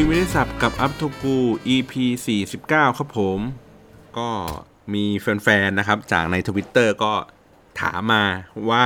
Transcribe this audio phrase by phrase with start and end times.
[0.00, 1.36] ยไม่ได้สับกับ Up to กู
[1.74, 1.92] EP
[2.46, 3.38] 49 ครับผม
[4.18, 4.28] ก็
[4.94, 7.12] มีแฟนๆ นะครับ จากในทวิตเตอร์ก็
[7.80, 8.24] ถามมา
[8.70, 8.84] ว่า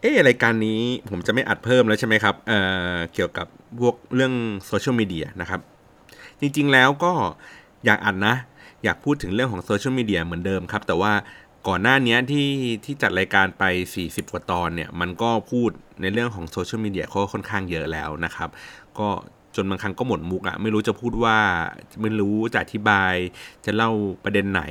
[0.00, 2.60] เอ๊ะรายการนี้ผมจะไม่อัดเพิ่มแล้วใช่ไหมครับ เอ่
[2.94, 3.46] อ เกี่ยวกับ
[3.80, 4.34] พวกเรื่อง
[4.66, 5.60] โซเชียลมีเดียนะครับ
[6.40, 7.12] จริงๆแล้วก็
[7.84, 8.34] อยากอัดนะ
[8.84, 11.12] อยากพูดถึงเรื่องของโซเชียลมีเดียเหมือนเดิมครับ แต่ว่า
[11.68, 12.48] ก่อนหน้านี้ที่
[12.84, 13.64] ที่จัดรายการไป
[14.00, 15.70] 40 กว่าตอนเนี่ย มันก็พูด
[16.00, 18.48] ในเรื่องของโซเชียลมีเดียเขาค่อนข้างเยอะแล้วนะครับ
[18.98, 19.08] ก็
[19.56, 21.36] จนบางครั้งก็หมดมุกอะไม่รู้จะพูดว่า
[22.00, 23.14] ไม่รู้จะอธิบาย
[23.64, 23.90] จะเล่า
[24.24, 24.62] ประเด็นไหน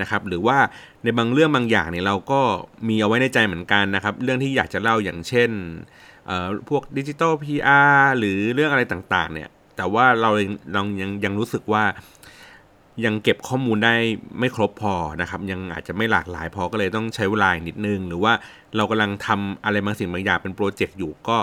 [0.00, 0.58] นะครับ หรือว่า
[1.02, 2.40] ในบางเรื่องบางอย่างเนี่ยเราก็
[2.88, 5.50] มีเอาไว้ในใจเหมือนกันนะครับ เรื่องที่อยากจะเล่าอย่างเช่น
[6.68, 10.30] พวกดิจิตอล PR หรือเรื่องอะไรต่างๆ เนี่ย แต่ว่าเรา
[10.72, 11.84] เรายังยังรู้สึกว่า
[13.04, 13.94] ยังเก็บข้อมูลได้
[14.38, 18.32] ไม่ครบพอนะครับ ยังอาจจะไม่หลากหลายพอก็เลยต้องใช้เวลานิดนึง หรือว่า
[18.76, 21.38] เรากำลังทำอะไรบางสิ่งบางอย่างเป็นโปรเจกต์อยู่ก็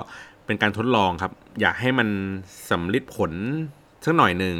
[0.50, 2.08] เป็นการทดลองครับ อยากให้มัน
[2.70, 3.32] สำลิดผล
[4.06, 4.56] สักหน่อยหนึ่ง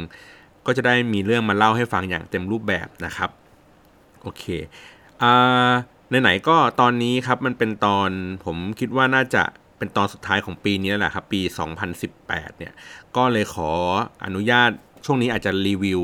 [0.66, 3.30] ก็จะได้มีเรื่องมาเล่าให้ฟังอย่างเต็มรูปแบบนะครับ
[4.22, 4.44] โอเค
[5.22, 5.70] อ่า
[6.22, 8.10] ไหนๆก็ตอนนี้ครับมันเป็นตอน
[8.44, 9.42] ผมคิดว่าน่าจะ
[9.78, 11.40] เป็นตอนสุดท้ายของปีนี้แหละครับ ปี
[12.00, 12.72] 2018 เนี่ย
[13.16, 13.70] ก็เลยขอ
[14.24, 14.70] อนุญาต
[15.04, 16.00] ช่วงนี้อาจจะรีวิว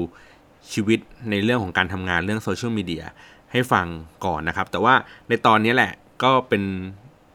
[0.72, 1.00] ชีวิต
[1.30, 3.04] ในเรื่องของการทำงานเรื่องโซเชียลมีเดีย
[3.52, 3.86] ให้ฟัง
[4.24, 4.94] ก่อนนะครับ แต่ว่า
[5.28, 6.62] ในตอนนี้แหละก็เป็น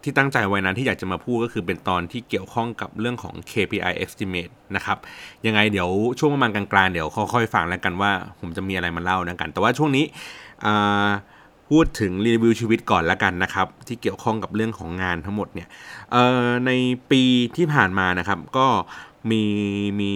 [0.03, 4.97] ที่ตั้งใจไว้นั้นที่อยากจะมาพูดก็คือเป็นตอนที่เกี่ยวข้องกับเรื่องของ KPI estimate นะครับ
[5.45, 10.05] ยังไงเดี๋ยวช่วงประมาณกลางๆ เดี๋ยวค่อยๆฟังแล้วกันว่า ผมจะมีอะไรมาเล่านะกัน แต่ว่าช่วงนี้
[11.69, 15.67] พูดถึงรีวิวชีวิตก่อนแล้วกันนะครับ ที่เกี่ยวข้องกับเรื่องของงานทั้งหมดเนี่ย
[16.65, 16.71] ใน
[17.11, 17.23] ปี
[17.57, 18.67] ที่ผ่านมานะครับ ก็
[19.31, 19.43] มี
[20.01, 20.13] มี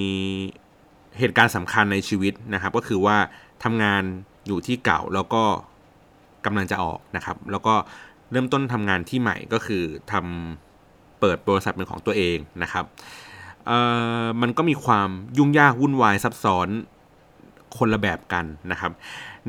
[1.19, 3.17] เหตุการณ์สำคัญในชีวิตนะครับ ก็คือว่า
[3.63, 4.03] ทำงาน
[4.47, 5.43] อยู่ที่เก่าแล้วก็
[6.45, 7.75] กำลังจะออกนะครับ แล้วก็
[8.31, 12.85] เริ่มต้นทำงานที่ใหม่ก็คือทำเปิดบริษัทเป็นของตัวเองนะครับ
[14.41, 16.69] มันก็มีความยุ่งยากวุ่นวายซับซ้อน
[17.77, 18.91] คนละแบบกันนะครับ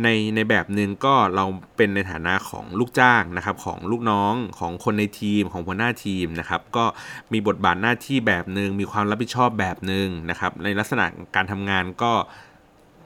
[0.03, 1.45] ในในแบบหนึ่งก็เรา
[1.77, 6.85] เป็นในฐานะของลูกจ้างนะครับของลูกน้องของคนในทีมของหัวหน้าทีมนะครับ ก็
[7.33, 11.05] มีบทบาทหน้าที่แบบหนึ่งมีความรับผิดชอบแบบหนึ่งนะครับ ในลักษณะ
[11.37, 12.13] การทำงานก็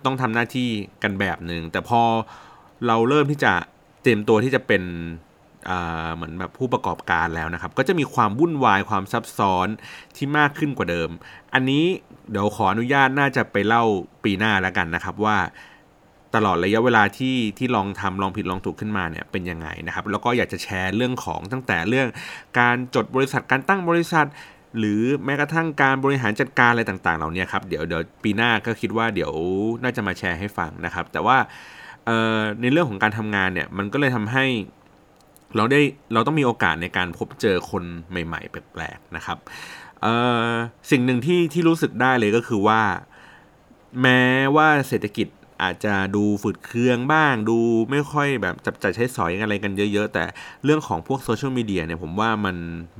[0.04, 0.68] ต้องทำหน้าที่
[1.02, 2.02] กันแบบหนึ่งแต่พอ
[2.86, 3.52] เราเริ่มที่จะ
[4.02, 4.82] เตรียมตัวที่จะเป็น
[6.14, 9.68] เหมือนแบบผู้ประกอบการแล้วนะครับ ก็จะมีความวุ่นวายความซับซ้อน
[10.16, 11.10] ที่มากขึ้นกว่าเดิม
[11.54, 11.84] อันนี้
[12.30, 13.84] เดี๋ยวขออนุญาตน่าจะไปเล่า
[14.24, 15.36] ปีหน้าแล้วกันนะครับว่า
[16.34, 22.08] ตลอดระยะเวลาที่ที่ลองทำลองผิดลองถูกขึ้นมาเนี่ยเป็นยังไงนะครับ แล้วก็อยากจะแชร์เรื่องของตั้งแต่เรื่อง
[22.58, 24.26] การจดบริษัทการตั้งบริษัท
[24.78, 29.32] หรือแม้กระทั่งการบริหารจัดการอะไรต่างๆ เหล่านี้ครับเดี๋ยวเดี๋ยวปีหน้าก็คิดว่าเดี๋ยว
[29.82, 31.36] น่าจะมาแชร์ให้ฟังนะครับ แต่ว่า
[32.60, 34.44] ในเรื่องของการทำงานเนี่ยมันก็เลยทำให้
[35.56, 35.80] เราได้
[36.12, 39.38] เราต้องมีโอกาสในการพบเจอคนใหม่ๆ แปลกๆนะครับ
[40.90, 42.80] สิ่งหนึ่งที่ที่รู้สึกได้เลยก็คือว่า
[44.02, 44.22] แม้
[44.56, 45.28] ว่าเศรษฐกิจ
[45.62, 47.58] อาจจะดูฝืดเคืองบ้าง ดู
[47.90, 50.24] ไม่ค่อยแบบจับจ่ายใช้สอยอะไรกันเยอะ ๆ แต่
[50.64, 52.56] เรื่องของพวกโซเชียลมีเดียเนี่ยผมว่ามัน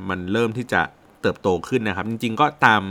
[0.08, 0.82] มันเริ่มที่จะ
[1.22, 2.82] เติบโตขึ้นนะครับ จริงๆก็ตาม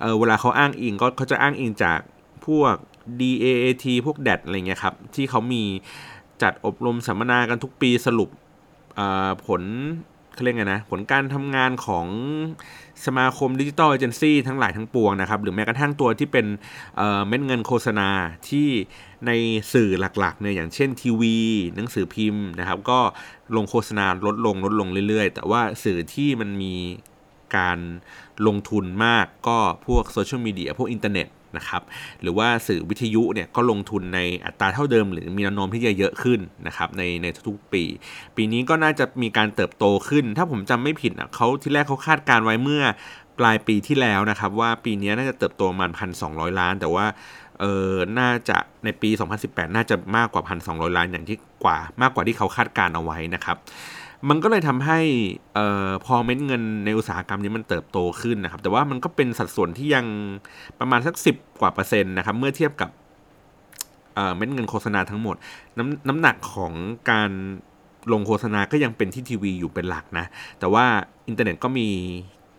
[0.00, 2.00] เเวลาเขาอ้างอิงก็เขาจะอ้างอิงจาก
[2.46, 2.74] พวก
[3.20, 5.62] DAAT พวก DAT อะไรเงี้ยครับ ที่เขามี
[6.42, 8.28] จัดอบรมสัมมนากันทุกปีสรุป
[9.46, 9.62] ผล
[10.34, 12.06] เขาเรียกไงนะผลการทำงานของ
[13.06, 16.46] สมาคมดิจิตอลเอเจนซี่ทั้งหลายทั้งปวงนะครับ หรือแม้กระทั่งตัวที่เป็น
[17.26, 18.08] เม็ดเงินโฆษณา
[18.48, 18.68] ที่
[19.26, 19.30] ใน
[19.72, 21.36] สื่อหลักๆเนี่ยอย่างเช่นทีวี
[21.74, 23.00] หนังสือพิมพ์นะครับ ก็
[23.56, 26.74] ลงโฆษณาลดลงลดลงเรื่อยๆ แต่ว่าสื่อที่มันมี
[27.56, 27.78] การ
[28.46, 31.26] ลงทุนมากก็พวกโซเชียลมีเดียพวกอินเทอร์เน็ต
[31.56, 31.82] นะครับ
[32.22, 37.84] หรือว่าสื่อวิทยุเนี่ยก็ลงทุนในอัตราเท่าเดิม หรือมีแนวโน้มที่จะเยอะขึ้นนะครับในในทุกๆปี
[38.36, 42.82] ปีนี้ก็น่าจะมีการเติบโตขึ้น ถ้าผมจำไม่ผิดอะเขาที่แรกเขาคาดการไว้เมื่อ
[43.38, 47.06] ปลายปีที่แล้วนะครับว่าปีนี้น่าจะเติบโตประมาณพันสองล้าน แต่ว่า
[47.60, 49.10] เออน่าจะในปี
[49.42, 53.56] 2018 น่าจะมากกว่า 1,200 ล้านอย่างที่กว่ามากกว่าที่เขาคาดการเอาไว้นะครับ
[54.28, 54.98] มันก็เลยทำให้
[55.58, 60.06] ออพอเม็ดเงินในอุตสาหกรรมนี้มันเติบโตขึ้นนะครับ แต่ว่ามันก็เป็นสัดส่วนที่ยัง
[60.80, 62.90] ประมาณสักสิบกว่าเปอร์เซ็นต์นะครับ เมื่อเทียบกับ
[64.36, 65.36] เม็ดเงินโฆษณาทั้งหมด
[65.78, 66.72] น้ำน้ำหนักของ
[67.10, 67.30] การ
[68.12, 70.26] ลงโฆษณาก็ยังเป็นที่ทีวีอยู่เป็นหลักนะ
[70.58, 70.84] แต่ว่า
[71.28, 71.88] อินเทอร์เน็ตก็มี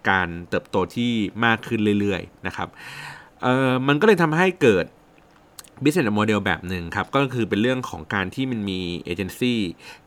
[0.10, 1.12] การเติบโตที่
[1.46, 2.68] มากขึ้นเรื่อยๆนะครับ
[3.44, 4.86] เออมันก็เลยทำให้เกิด
[5.82, 9.60] business model แบบหนึ่งครับ ก็คือเป็นเรื่องของการที่มันมีเอเจนซี่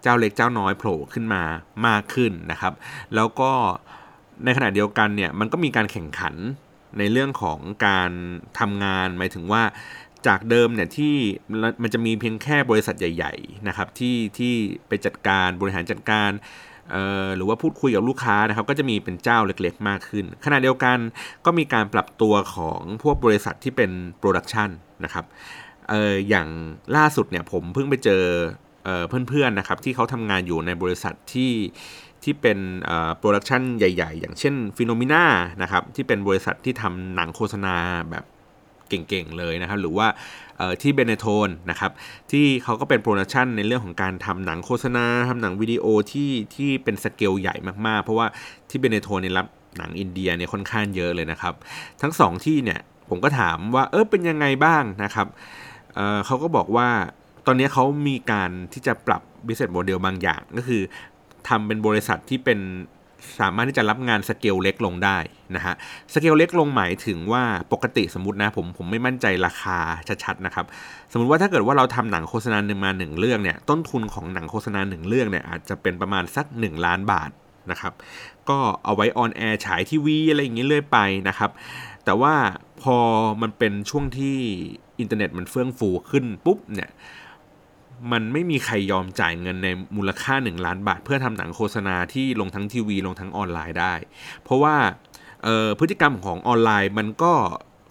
[0.03, 1.43] เจ้าเล็กเจ้าน้อยโผล่ขึ้นมา
[1.87, 2.73] มากขึ้นนะครับ
[3.15, 3.51] แล้วก็
[4.45, 6.35] ในขณะเดียวกันเนี่ยมันก็มีการแข่งขัน
[6.99, 8.11] ในเรื่องของการ
[8.59, 9.63] ทำงานหมายถึงว่า
[10.27, 11.15] จากเดิมเนี่ยที่
[11.83, 14.55] มันจะมีเพียงแค่บริษัทใหญ่ ๆนะครับ ที่ที่
[14.89, 16.31] ไปจัดการบริหารจัดการ
[17.37, 20.99] หรือว่าพูดคุยกับลูกค้านะครับ ก็จะมีเป็นเจ้าเล็กๆ มากขึ้นขณะเดียวกัน
[21.45, 24.71] ก็มีการปรับตัวของพวกบริษัทที่เป็น production
[25.05, 25.25] นะครับ
[25.93, 26.49] อออย่าง
[26.97, 28.23] ล่าสุดเนี่ยผมเพิ่งไปเจอ
[29.29, 31.53] เพื่อนๆนะครับที่เขาทำงานอยู่ในบริษัทที่
[32.25, 32.59] ที่เป็น
[33.19, 35.25] production ใหญ่ ๆ อย่างเช่น Phenomena
[35.63, 37.77] นะครับที่เป็นบริษัทที่ทำหนังโฆษณา
[38.11, 38.25] แบบ
[38.89, 40.07] เก่งๆเลยนะครับ หรือว่า
[40.83, 41.93] ที่ Benetone นะครับ
[42.31, 47.55] ที่เขาก็เป็น production ในเรื่องของการทำหนังโฆษณาทำหนังวิดีโอที่ที่เป็นสเกลใหญ่
[47.87, 48.27] มากๆ เพราะว่า
[48.69, 49.47] ที่ Benetone เนี่ยรับ
[49.79, 51.55] หนังอินเดียเนี่ยค่อนข้างเยอะเลยนะครับ
[52.03, 52.81] ทั้งสองที่เนี่ย
[53.11, 55.27] ผมก็ถามว่าเออเป็นยังไงบ้างนะครับ
[55.95, 56.89] เเขาก็บอกว่า
[57.47, 60.83] ตอนนี้เขามีการที่จะปรับ business model บางอย่าง ก็คือ
[61.49, 62.61] ทำเป็นบริษัทที่เป็น
[63.41, 65.19] สามารถที่จะรับงานสเกลเล็กลงได้
[65.57, 65.75] นะฮะ
[66.15, 67.43] สเกลเล็กลงหมายถึงว่า
[67.73, 69.79] ปกติสมมตินะผมผมไม่มั่นใจราคา
[70.25, 70.67] ชัดๆนะครับ
[71.13, 77.31] สมมติว่าถ้าเกิดว่าเราทำหนังโฆษณาหนึ่งมาหนึ่งเรื่องเนี่ยต้นทุนของหนังโฆษณาหนึ่งเรื่องเนี่ยอาจจะเป็นประมาณสัก 1 ล้านบาท
[77.71, 77.93] นะครับ
[78.49, 80.99] ก็เอาไว้ on air ฉายทีวีอะไรอย่างนี้เรื่อยไป
[81.29, 81.51] นะครับ
[82.07, 82.35] แต่ว่า
[82.83, 82.97] พอ
[83.43, 84.37] มันเป็นช่วงที่
[85.01, 86.91] อินเทอร์เน็ตมันเฟื่องฟูขึ้นปุ๊บเนี่ย
[88.13, 93.95] มันไม่มีใครยอมจ่ายเงินในมูลค่า 1 ล้านบาท เพื่อทำหนังโฆษณาที่ลงทั้งทีวี ลงทั้งออนไลน์ได้
[94.43, 94.77] เพราะว่า
[95.79, 97.33] พฤติกรรมของออนไลน์มันก็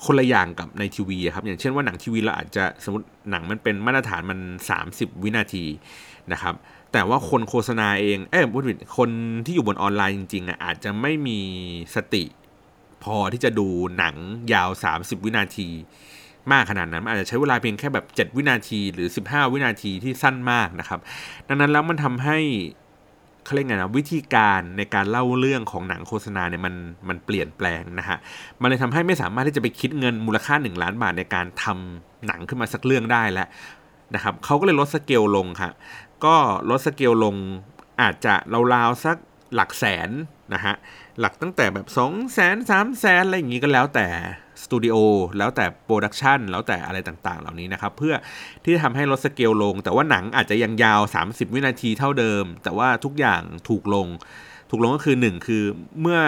[0.06, 4.40] คนละอย่างกับในทีวีครับอย่างเช่นว่าหนังทีวีเราอาจจะสมมติหนังมันเป็นมาตรฐานมัน
[4.82, 5.66] 30 วินาที
[6.32, 6.56] นะครับ
[6.92, 9.10] แต่ว่าคนโฆษณาเองเอ้พูดผิดคน
[9.46, 11.40] ที่อยู่บนออนไลน์จริงๆอะอาจจะไม่มี
[11.96, 12.24] สติ
[13.04, 14.16] พอที่จะดูหนัง
[14.54, 15.70] ยาว 30 วินาที
[16.52, 21.00] มากขนาดนั้นอาจจะใช้เวลาเพียงแค่แบบ 7 วินาทีหรือ 15 วินาทีที่สั้นมากนะครับ
[21.48, 22.40] ดังนั้นแล้วมันทำให้
[23.44, 26.76] เขาเรียกไงนะวิธีการในการเล่าเรื่องของหนังโฆษณาเนี่ยมัน
[27.10, 28.18] มันเปลี่ยนแปลงนะฮะ
[28.62, 33.48] มันเลยทำให้ไม่สามารถที่จะไปคิดเงินมูลค่า 1 ล้านบาทในการทำหนังขึ้นมาสักเรื่องได้แล้ว
[34.16, 35.74] นะครับเขาก็เลยลดสเกลลงครับ
[36.26, 36.36] ก็
[36.70, 37.36] ลดสเกลลง
[38.02, 38.36] อาจจะ
[38.74, 39.18] ราวๆสัก
[39.56, 40.10] หลักแสน
[40.54, 40.76] นะฮะ
[41.20, 44.08] หลักตั้งแต่แบบ2 0 0 0 0 0 3 0 0 0 0อะไรอย่างนี้ก็แล้วแต่
[44.64, 44.96] สตูดิโอ
[45.38, 48.16] แล้วแต่ production แล้วแต่อะไรต่างๆ เหล่านี้นะครับ เพื่อ
[48.64, 54.08] ที่จะทำให้ลดสเกลลง แต่ว่าหนังอาจจะยังยาว 30 วินาทีเท่าเดิม แต่ว่าทุกอย่างถูกลง
[54.70, 55.64] ถูกลงก็คือ 1 คือ
[56.02, 56.20] เมื่อ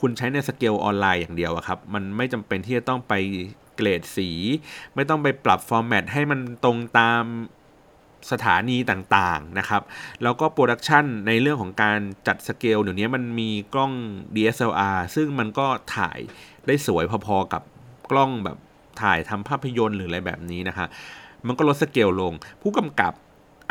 [0.00, 3.14] คุณใช้ในสเกลออนไลน์อย่างเดียวครับ มันไม่จำเป็นที่จะต้องไป
[3.76, 4.30] เกรดสี
[4.94, 7.22] ไม่ต้องไปปรับ format ให้มันตรงตาม
[8.30, 9.82] สถานีต่างๆนะครับ
[10.22, 13.92] แล้วก็ production ในเรื่องของการจัดสเกลเดี๋ยวนี้มันมีกล้อง
[14.34, 15.66] DSLR ซึ่งมันก็
[15.96, 16.18] ถ่าย
[16.66, 17.62] ได้สวยพอๆกับ
[18.10, 18.58] กล้องแบบ
[19.02, 20.86] ถ่ายทำภาพยนตร์หรืออะไรแบบนี้นะคะ
[21.46, 22.32] มันก็ลดสเกลลง
[22.62, 23.12] ผู้กำกับ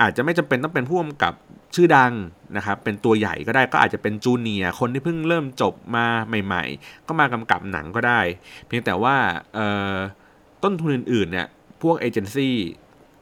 [0.01, 1.33] อาจจะไม่จำเป็นต้องเป็นผู้กำกับ
[1.75, 2.13] ชื่อดัง
[2.57, 6.05] นะครับ เป็นตัวใหญ่ก็ได้ก็อาจจะเป็นจูเนียคนที่เพิ่งเริ่มจบมา
[6.45, 8.19] ใหม่ ๆ ก็มากำกับหนังก็ได้
[8.67, 9.15] เพียงแต่ว่า
[10.63, 11.47] ต้นทุนอื่นๆเนี่ย
[11.81, 12.55] พวกเอเจนซี่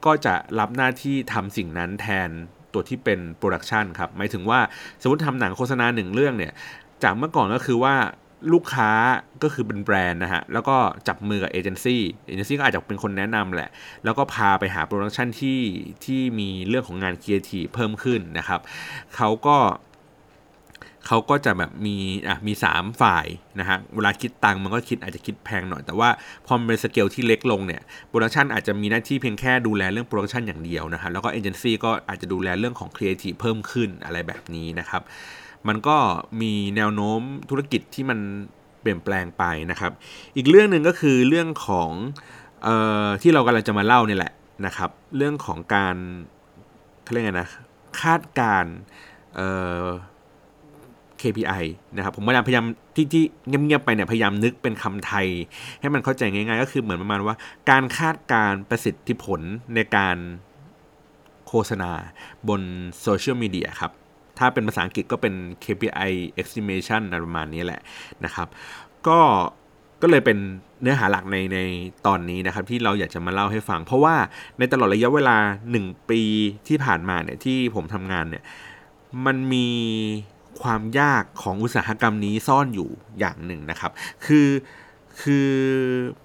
[0.06, 2.30] ก็จะรับหน้าที่ทำสิ่งนั้นแทน
[2.72, 4.60] ตัวที่เป็น production ครับหมายถึงว่า
[5.00, 6.52] สมมติทำหนังโฆษณาหนึ่งเรื่องเนี่ย
[7.02, 7.94] จากเมื่อก่อนก็คือว่า
[8.52, 8.90] ลูกค้า
[9.42, 10.76] ก็คือเป็นแบรนด์นะฮะ แล้วก็
[11.08, 13.70] จับมือกับเอเจนซี่เอเจนซี่ก็อาจจะเป็นคนแนะนำแหละ
[14.04, 15.60] แล้วก็พาไปหา production ที่
[16.04, 18.60] ที่มีเรื่องของงานครีเอทีฟเพิ่มขึ้นนะครับ
[19.16, 19.56] เขาก็
[21.06, 21.96] เขาก็จะแบบมี
[22.28, 23.26] อะมี 3 ฝ่าย
[23.60, 26.08] นะฮะเวลาคิดตังมันก็คิดอาจจะคิดแพงหน่อย แต่ว่า
[26.46, 35.02] พอมันเป็นสเกลที่เล็กลงเนี่ย production อาจจะมีหน้าที่เพียงแค่ดูแลเรื่อง production อย่างเดียวนะฮะแล้วก็เอเจนซี่ก็อาจจะดูแลเรื่องของครีเอทีฟเพิ่มขึ้นอะไรแบบนี้นะครับ
[35.68, 35.96] มันก็
[36.40, 38.18] มีแนวโน้มธุรกิจที่มัน
[38.80, 39.92] เปลี่ยนแปลงไปนะครับ
[40.36, 41.90] อีกเรื่องหนึ่งก็คือเรื่องของ
[42.66, 42.68] อ
[43.04, 44.32] อที่เรากำลังจะมาเล่าเนี่แหละ
[44.66, 45.96] นะครับ เรื่องของการ
[47.02, 47.48] เขาเรียกไงนะ
[48.02, 48.64] คาดการ
[51.22, 51.64] KPI
[51.96, 52.64] นะครับผมพยายามพยายาม
[52.96, 55.26] ที่ที่เงียบๆไปเนี่ยพยายามนึกเป็นคำไทย
[55.80, 57.34] ให้มันเข้าใจง่ายๆ ก็คือเหมือนประมาณว่า
[57.70, 59.40] การคาดการประสิทธิผล
[59.74, 60.16] ในการ
[61.48, 61.92] โฆษณา
[62.48, 62.62] บน
[63.00, 63.92] โซเชียลมีเดียครับ
[64.38, 66.10] ถ้าเป็นภาษาอังกฤษก็เป็น KPI
[66.40, 67.80] estimation ประมาณนี้แหละ
[68.24, 68.48] นะครับ
[69.08, 69.18] ก็
[70.02, 70.38] ก็เลยเป็น
[70.82, 71.58] เนื้อหาหลักในใน
[72.06, 74.14] ตอนนี้นะครับ ที่เราอยากจะมาเล่าให้ฟัง เพราะว่า
[74.58, 75.36] ในตลอดระยะเวลา
[75.74, 76.20] 1 ปี
[76.68, 78.44] ที่ผ่านมาเนี่ยที่ผมทำงานเนี่ย
[79.26, 79.66] มันมี
[80.62, 83.90] ความยากของอุตสาหกรรมนี้ซ่อนอยู่อย่างหนึ่งนะครับ
[84.26, 84.48] คือ
[85.22, 85.50] คือ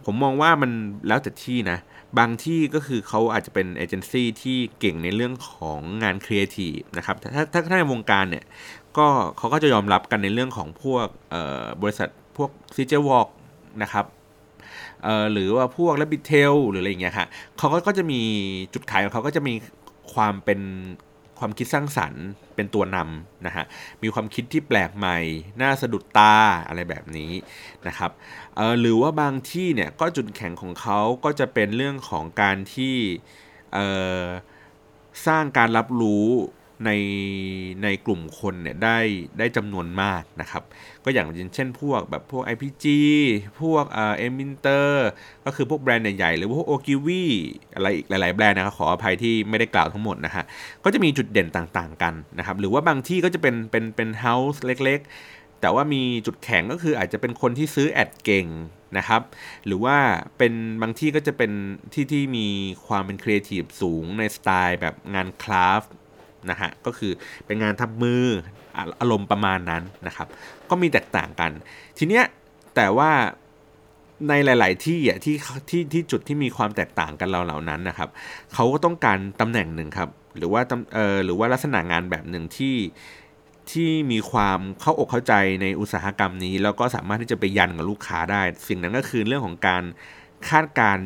[0.05, 0.71] ผมมองว่ามัน
[1.07, 1.79] แล้วแต่ที่นะ
[2.19, 8.45] บางที่ก็คือเขาอาจจะเป็นเอเจนซี่ที่เก่งในเรื่องของงานครีเอทีฟนะครับ ถ้าถ้าถ้าในวงการเนี่ย
[8.97, 9.07] ก็
[9.37, 11.07] เขาก็จะยอมรับกันในเรื่องของพวก
[11.81, 13.27] บริษัทพวก CJ WORX
[13.83, 14.05] นะครับ
[15.31, 18.21] หรือว่าพวก Rabbit's Tale หรืออะไรอย่างเงี้ยค่ะเขาก็จะมี
[18.73, 19.53] จุดขายของเขาก็จะมี
[20.13, 20.59] ความเป็น
[21.39, 22.23] ความคิดสร้างสรรค์
[22.55, 23.65] เป็นตัวนำนะฮะ
[24.03, 25.17] มีความคิดที่แปลกใหม่
[25.61, 26.35] น่าสะดุดตา
[26.67, 27.31] อะไรแบบนี้
[27.87, 28.11] นะครับ
[28.79, 32.95] หรือว่าบางที่เนี่ยก็จุดแข็งของเขาก็จะเป็นเรื่องของการที่
[35.27, 36.27] สร้างการรับรู้
[36.85, 36.91] ใน
[37.83, 38.99] ในกลุ่มคนเนี่ยได้
[39.39, 40.63] ได้จำนวนมากนะครับ
[41.03, 42.85] ก็อย่างเช่นพวกแบบพวก IPG
[43.61, 45.07] พวกเอ็มินเตอร์
[45.45, 47.23] ก็คือพวกแบรนด์ใหญ่ๆ หรือพวกโอกิวี
[47.75, 50.43] อะไรอีกหลายๆแบรนด์นะครับขออภัยที่ไม่ได้กล่าวทั้งหมดนะฮะ
[50.83, 58.47] ก็จะมีจุดเด่นต่างๆกันนะครับ หรือว่าบางที่ก็จะเป็นเป็นเป็น house เล็กๆ แต่ว่ามีจุดแข็งก็คืออาจจะเป็นคนที่ซื้อแอดเก่ง
[58.97, 59.21] นะครับ
[59.65, 59.97] หรือว่า
[60.37, 61.51] เป็นบางที่ก็จะเป็น
[61.93, 62.47] ที่ที่มี
[62.87, 65.87] ความเป็นครีเอทีฟสูงในสไตล์แบบงานคราฟต
[66.51, 67.11] นะฮะก็คือ
[67.45, 68.23] เป็นงานทำมือ
[68.99, 70.27] อารมณ์ประมาณนั้นนะครับ
[70.69, 71.51] ก็มีแตกต่างกัน
[71.97, 72.23] ทีเนี้ย
[72.75, 73.11] แต่ว่า
[74.29, 75.35] ในหลาย ๆ ที่อะที่
[75.69, 78.09] ที่ที่จุดที่มีความแตกต่างกันเราเหล่านั้นนะครับ
[78.53, 80.61] เขาก็ต้องการตำแหน่งหนึ่งครับหรือว่า
[80.93, 82.75] เออหรือว่าลักษณะงานแบบหนึ่งที่
[83.71, 89.83] ที่มีความเข้าอกเข้าใจในอุตสาหกรรมนี้ แล้วก็สามารถที่จะไปยันกับลูกค้าได้ สิ่งนั้นก็คือเรื่องของการ
[90.49, 90.97] คาดการ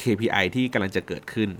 [0.00, 1.50] KPI ที่กำลังจะเกิดขึ้น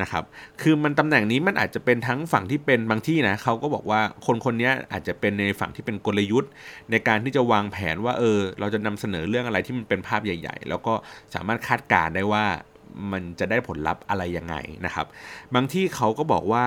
[0.00, 0.24] นะครับ
[0.62, 6.50] คือมันตำแหน่งนี้มันอาจจะเป็นทั้งฝั่งที่เป็นบางที่นะเขาก็บอกว่าคนคนนี้อาจจะเป็นในฝั่งที่เป็นกลยุทธ์
[6.90, 10.94] ในการที่จะวางแผนว่าเออ เราจะนำเสนอเรื่องอะไรที่มันเป็นภาพใหญ่ ๆ แล้วก็
[11.34, 12.44] สามารถคาดการได้ว่า
[13.12, 14.54] มันจะได้ผลลัพธ์อะไรยังไง
[14.86, 15.06] นะครับ
[15.54, 16.64] บางที่เขาก็บอกว่า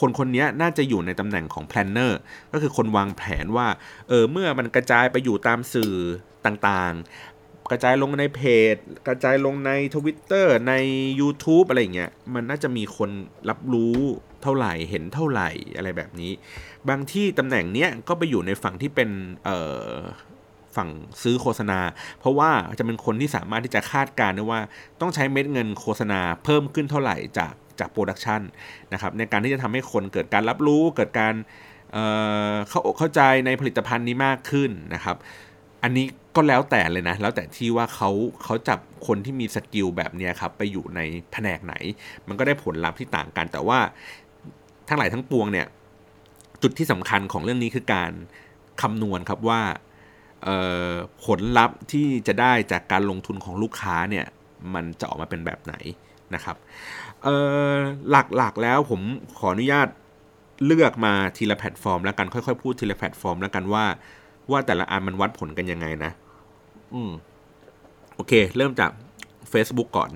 [0.00, 2.12] คนคนนี้น่าจะอยู่ในตำแหน่งของ planner
[2.52, 3.66] ก็คือคนวางแผนว่า
[4.08, 5.94] เออ เมื่อมันกระจายไปอยู่ตามสื่อ
[6.46, 7.27] ต่างๆ
[7.70, 8.40] กระจายลงในเพ
[8.74, 10.74] จ กระจายลงใน Twitter ใน
[11.20, 13.10] YouTube อะไรเงี้ยมันน่าจะมีคน
[13.48, 13.96] รับรู้
[14.42, 16.32] เท่าไหร่เห็นเท่าไหร่อะไรแบบนี้
[16.88, 19.10] บางที่ตำแหน่งเนี้ยก็ไปอยู่ในฝั่งที่เป็น
[19.44, 19.88] เอ่อ
[20.76, 20.88] ฝั่ง
[21.22, 21.80] ซื้อโฆษณา
[22.20, 24.60] เพราะว่าจะเป็นคนที่สามารถที่จะคาดการณ์ได้ว่า
[25.00, 28.40] ต้องใช้เม็ดเงินโฆษณาเพิ่มขึ้นเท่าไหร่จากจาก production
[28.92, 31.96] นะครับในการที่จะทำให้คนเกิดการรับรู้เกิดการ
[32.68, 35.16] เข้าอกเข้าใจในผลิตภัณฑ์นี้มากขึ้นนะครับ
[35.82, 36.06] อันนี้
[36.38, 38.10] ก็แล้วแต่เลยนะ แล้วแต่ที่ว่าเขา
[38.44, 41.00] เขาจับคนที่มี skill แบบนี้ครับไปอยู่ใน
[41.32, 41.74] แผนกไหน
[42.28, 43.78] มันก็ได้ผลลัพธ์ที่ต่างกัน แต่ว่า
[44.88, 45.66] ทั้งหลายทั้งปวงเนี่ย
[46.62, 48.12] จุดที่สำคัญของเรื่องนี้คือการ
[48.82, 49.60] คำนวณครับว่า
[51.24, 54.26] ผลลัพธ์ที่จะได้จากการลงทุนของลูกค้าเนี่ย
[54.74, 55.74] มันจะออกมาเป็นแบบไหน
[56.34, 56.56] นะครับ
[58.10, 59.00] หลักๆแล้วผม
[59.38, 59.88] ขออนุญาต
[60.66, 63.84] เลือกมาทีละแพลตฟอร์มแล้วกันค่อยๆ พูดทีละแพลตฟอร์มแล้วกันว่า
[64.50, 66.12] ว่าแต่ละอันมันวัดผลกันยังไงนะ
[66.94, 67.12] อืม
[68.14, 68.90] โอเค เริ่มจาก
[69.52, 70.10] Facebook ก่อน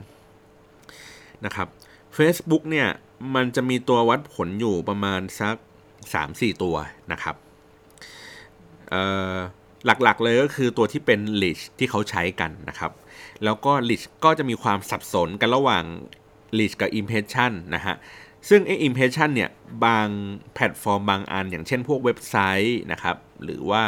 [1.44, 1.68] นะครับ
[2.16, 2.88] Facebook เนี่ย
[3.34, 5.56] มันจะมีตัววัดผลอยู่ประมาณสัก
[6.08, 6.76] 3-4 ตัว
[7.12, 7.36] นะครับ
[8.90, 9.02] เอ่
[9.34, 9.36] อ
[9.86, 12.92] หลักๆเลยก็คือตัวที่เป็น l i s h ที่เขาใช้กันนะครับ
[13.44, 15.84] แล้วก็ l i s h ก็จะมีความสับสนกันระหว่าง
[16.58, 17.96] reach กับ impression นะฮะ
[18.48, 19.50] ซึ่งไอ้ impression เนี่ย
[19.84, 20.08] บาง
[20.54, 22.36] แพลตฟอร์มบางอัน อย่างเช่นพวกเว็บไซ
[22.66, 23.84] ต์นะครับ หรือว่า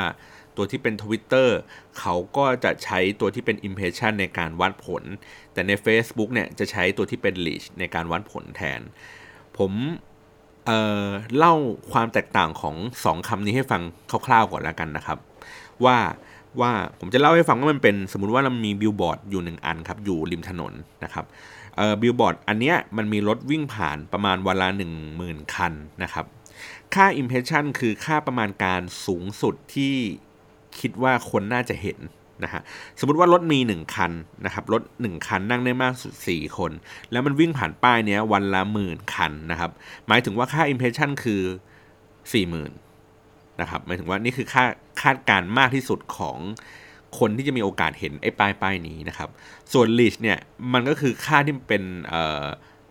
[0.57, 1.49] ตัวที่เป็น Twitter
[1.99, 5.03] เขาก็จะใช้ตัวที่เป็น impression ในการวัดผล
[5.53, 8.81] แต่ใน Facebook เนี่ยจะใช้ตัวที่เป็น reach ในการวัดผลแทน
[9.59, 10.69] ผม
[11.37, 11.55] เล่า
[11.93, 13.83] ความแตกต่างของ 2คำนี้ให้ฟัง
[14.27, 15.19] คร่าวๆก่อนแล้วกันนะครับ
[15.85, 15.99] ว่า
[16.61, 20.73] ว่าผมจะเล่าให้ฟังว่ามันเป็นสมมุติว่าเรามีบิลบอร์ดอยู่หนึ่งอันครับ อยู่ริมถนน
[21.05, 21.25] นะครับ
[22.01, 24.81] บิลบอร์ดอันเนี้ยมันมีรถวิ่งผ่านประมาณวันละ1
[25.15, 26.27] 0,000 คันนะครับ
[26.95, 29.95] ค่า Impression คือค่าประมาณการสูงสุดที่
[30.81, 31.99] คิดว่าคนน่าจะเห็น
[32.45, 32.63] นะฮะ
[33.01, 34.13] สมมติว่ารถมี 1 คัน
[34.45, 36.73] นะครับรถ 1 คันนั่งได้มากสุด 4 คน
[37.13, 39.71] แล้วมันวิ่งผ่านป้ายเนี้ยวันละหมื่นคันนะครับ
[40.09, 41.43] หมายถึงว่าค่า Impression คือ
[42.71, 44.65] 40,000นะครับหมายถึงว่านี่คือค่า
[45.03, 46.39] คาดการมากที่สุดของ
[47.19, 49.29] คนที่จะมีโอกาสเห็นไอ้ป้ายป้ายนี้นะครับ
[49.73, 50.39] ส่วน reach เนี่ย
[50.73, 51.83] มันก็คือค่าที่เป็น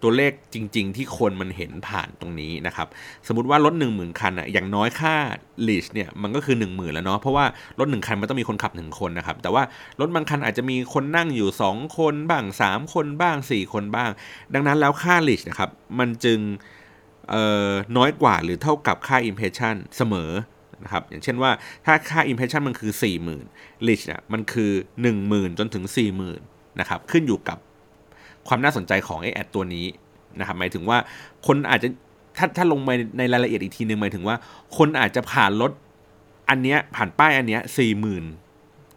[0.03, 2.87] ตัวเลขจริง ๆ ที่คนมันเห็นผ่านตรงนี้นะครับ
[3.27, 5.15] สมมติว่ารถ 1 0,000 คันอะอย่างน้อยค่า
[5.67, 7.45] reach เนี่ยมันก็คือ 1 0,000 แล้วเนาะเพราะว่า
[7.79, 9.63] รถ 1 คันมันต้องมีคนขับ 1 คนนะครับ แต่ว่า
[9.99, 14.09] รถบางคันอาจจะมีคนนั่งอยู่ 2 คนบ้าง 3 คนบ้าง 4 คนบ้าง
[14.53, 15.69] ดังนั้นแล้วค่า reach นะครับ
[15.99, 16.39] มันจึง
[17.97, 20.31] น้อยกว่าหรือเท่ากับค่า impression เสมอ
[20.83, 21.51] นะครับอย่างเช่นว่า
[21.85, 22.91] ถ้าค่า impression มันคือ
[23.39, 24.71] 40,000 reach เนี่ยมันคือ
[25.13, 25.85] 10,000 จนถึง
[26.31, 27.57] 40,000 นะครับขึ้นอยู่กับ
[28.47, 29.85] ความน่าสนใจของไอแอดตัวนี้
[30.39, 30.97] นะครับหมายถึงว่า
[31.47, 31.89] คนอาจจะ
[32.37, 34.35] ถ้าถ้าลงไปในรายละเอียดอีกทีหนึ่งหมายถึงว่า
[34.77, 35.71] คนอาจจะผ่านรถ
[36.49, 38.23] อันเนี้ยผ่านป้ายอันเนี้ยสี่หมื่น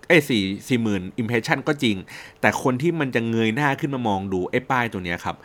[0.09, 1.97] เอ้สี่สี่หมื่นอิมเพรสชันก็จริง
[2.41, 5.37] แต่คนที่มันจะเงยหน้าขึ้นมามองดูไอ้ป้ายตัวเนี้ยครับ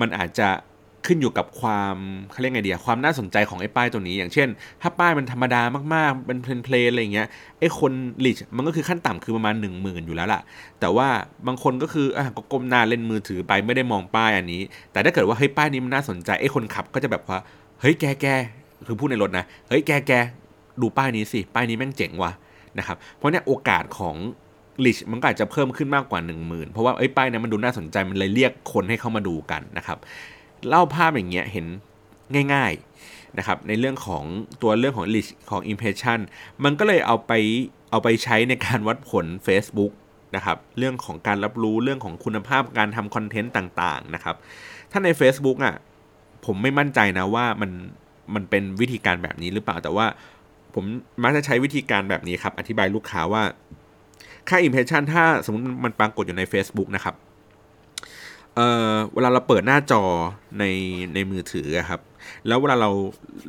[0.00, 0.48] มันอาจจะ
[1.06, 1.96] ขึ้นอยู่กับความ
[2.30, 4.48] เขาเรียกไงเดียความน่าสนใจของไอ้ป้ายตัวนี้ อย่างเช่น
[4.82, 5.62] ถ้าป้ายมันธรรมดา
[5.94, 7.28] มากๆเป็นเพลนๆอะไรเงี้ย
[7.60, 7.92] ไอ้คน
[8.24, 10.40] ลิชมันก็คือขั้นต่ำคือประมาณ 1 0,000 อยู่แล้วล่ะ
[10.80, 11.08] แต่ว่า
[11.46, 17.38] บางคนก็คืออะก็ก้มหน้าเล่นมือถือไปไม่ได้มองป้ายอันนี้ แต่ถ้าเกิดว่าเฮ้ยป้ายนี้มันน่าสนใจไอ้คนขับก็จะแบบว่า
[17.80, 18.26] เฮ้ยแกแก
[18.86, 20.12] คือพูดในรถนะเฮ้ยแกแก
[20.80, 22.32] ดูป้ายนี้สิป้ายนี้แม่งเจ๋งว่ะ
[22.78, 24.16] นะครับเพราะเนี้ยโอกาสของ
[24.84, 29.98] ลิชมันก็อาจจะเพิ่มขึ้นมากกว่า 1 0,000 เพราะว่าไอ้ป้ายนี้มันดูน่าสนใจมันเลยเรียกคนให้เข้ามาดูกันนะครับ
[30.68, 31.66] เล่าภาพอย่างเงี้ยเห็น
[32.54, 34.24] ง่ายๆนะครับในเรื่องของ
[34.62, 36.18] ตัวเรื่องของ reach ของ impression
[36.64, 37.32] มันก็เลยเอาไป
[37.90, 39.92] เอาไปใช้ในการวัดผล Facebook
[40.36, 44.36] นะครับเรื่องของการรับรู้เรื่องของคุณภาพการทำคอนเทนต์ต่างๆนะครับ
[44.92, 45.74] ถ้าใน Facebook อะ
[46.46, 47.70] ผมไม่มั่นใจนะว่ามัน
[48.34, 50.06] มันเป็นวิธีการแบบนี้หรือเปล่าแต่ว่า
[50.74, 50.84] ผม
[51.22, 53.42] มักจะใช้วิธีการแบบนี้ครับ อธิบายลูกค้าว่า
[54.48, 57.14] ค่า impression ถ้าสมมติมันปรากฏอยู่ใน Facebook นะครับ
[58.56, 60.02] เอ่อเวลาเราเปิดหน้าจอ
[60.58, 60.64] ใน
[61.14, 62.00] ในมือถือครับ
[62.46, 62.90] แล้วเวลาเรา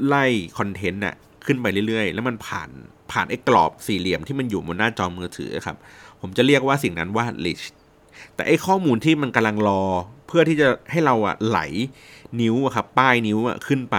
[0.07, 0.25] ไล่
[0.57, 2.69] คอนเทนต์น่ะขึ้นไปเรื่อยๆ แล้วมันผ่าน
[3.11, 5.77] ผ่านไอ้กรอบสี่เหลี่ยมที่มันอยู่บนหน้าจอมือถือครับ
[6.21, 7.65] ผมจะเรียกว่าสิ่งนั้นว่า reach
[8.35, 9.83] แต่ไอ้ข้อมูลที่มันกำลังรอ
[10.27, 11.59] เพื่อที่จะให้เราอะไหล
[12.41, 13.97] นิ้วอะครับป้ายนิ้วอะขึ้นไป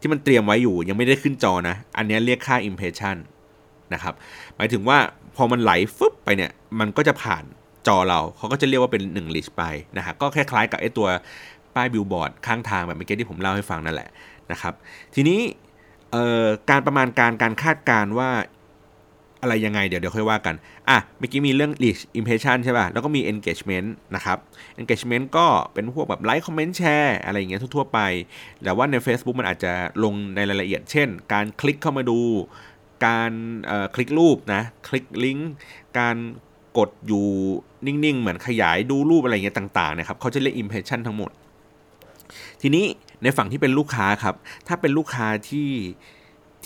[0.00, 3.16] ที่มันเตรียมไว้อยู่ยังไม่ได้ขึ้นจอนะ อันนี้เรียกค่า impression
[3.94, 4.14] นะครับ
[4.56, 4.98] หมายถึงว่า
[5.36, 7.44] พอมันไหลฟึบไปเนี่ยมันก็จะผ่าน
[7.86, 9.62] จอเราเขาก็จะเรียกว่าเป็น1 list ไป
[9.96, 11.08] นะฮะก็คล้ายๆกับไอ้ตัว
[11.74, 14.08] ป้ายบิลบอร์ดข้างทางแบบเมื่อกี้ที่ผมเล่าให้ฟังนั่นแหละ
[14.52, 14.74] นะครับ
[15.14, 15.40] ทีนี้
[16.70, 18.30] การประมาณการการคาดการว่า
[19.42, 20.54] อะไรยังไงเดี๋ยวเดี๋ยวค่อยว่ากัน
[20.88, 24.38] อะ เมื่อกี้มีเรื่อง reach impression ใช่ป่ะ แล้วก็มี engagement นะครับ
[24.80, 28.00] engagement ก็เป็นพวกแบบ like comment share อะไรอย่างเงี้ยทั่วๆไป
[28.64, 29.72] แต่ว่าใน Facebook มันอาจจะ
[30.04, 32.20] ลงในรายละเอียด เช่น การคลิกเข้ามาดู
[33.06, 33.32] การ
[33.94, 35.52] คลิกรูปนะ คลิกลิงก์
[35.98, 36.16] การ
[36.78, 37.24] กดอยู่
[37.86, 41.30] นิ่งๆ เหมือนขยายดูรูปอะไรเงี้ยต่างๆนะครับเขาจะเรียก impression ทั้งหมด
[42.60, 42.84] ทีนี้
[43.22, 44.34] ในฝั่งที่เป็นลูกค้าครับ
[44.66, 45.70] ถ้าเป็นลูกค้าที่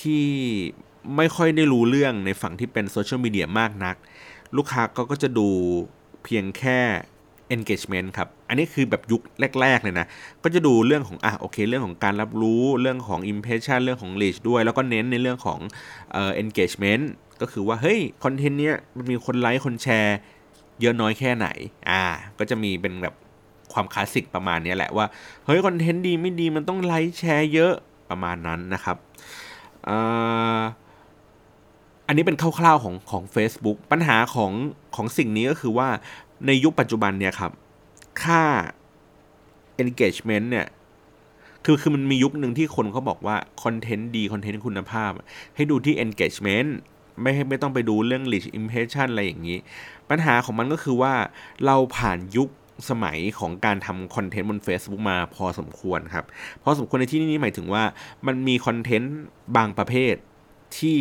[0.01, 0.25] ที่
[1.17, 3.97] ไม่ค่อยได้รู้เรื่องในฝั่งที่เป็นโซเชียลมีเดียมากนัก
[4.57, 5.49] ลูกค้าก็ก็จะดู
[6.25, 6.81] เพียงแค่
[7.57, 9.21] engagement ครับ อันนี้คือแบบยุค
[9.61, 10.07] แรก ๆ เลยนะ
[10.43, 15.59] ก็จะดูเรื่องของอะโอเค เรื่องของการรับรู้เรื่องของ impression เรื่องของ reach ด้วย แล้วก็เน้นในเรื่องของ
[16.13, 17.05] เอ่อ engagement
[17.41, 20.17] ก็คือว่า เฮ้ย คอนเทนต์เนี้ยมันมีคนไลค์ คนแชร์
[20.81, 21.49] เยอะน้อยแค่ไหน
[21.91, 22.03] อ่า
[22.39, 23.15] ก็จะมีเป็นแบบ
[23.73, 25.07] ความคลาสสิกประมาณนี้แหละว่า
[25.47, 27.73] เฮ้ย คอนเทนต์ดีไม่ดีมันต้องไลค์แชร์เยอะ
[28.11, 28.97] ประมาณนั้นนะครับ
[29.89, 30.61] อ่า
[32.07, 34.53] อันนี้เป็นคร่าวๆของของ Facebook ปัญหาของ
[34.97, 35.89] ของสิ่งนี้ก็คือว่า
[36.47, 37.53] ในยุคปัจจุบันเนี่ยครับ
[38.23, 38.43] ค่า
[39.83, 40.67] engagement เนี่ย
[41.65, 45.11] คือคือมันมียุคหนึ่งที่คนเขาบอกว่า คอนเทนต์ดี คอนเทนต์คุณภาพ
[45.57, 46.71] ให้ดูที่ engagement
[47.23, 49.59] ไม่ให้ไม่ต้องไปดูเรื่อง reach impression อะไรอย่างนี้
[50.11, 51.15] ปัญหาของมันก็คือว่า
[51.67, 52.49] เราผ่านยุค
[52.91, 56.25] สมัยของการทำคอนเทนต์บน Facebook มาพอสมควรครับ
[56.63, 57.85] พอสมควรในที่นี้หมายถึงว่า
[58.27, 59.17] มันมีคอนเทนต์
[59.57, 60.15] บางประเภท
[60.79, 60.99] ที่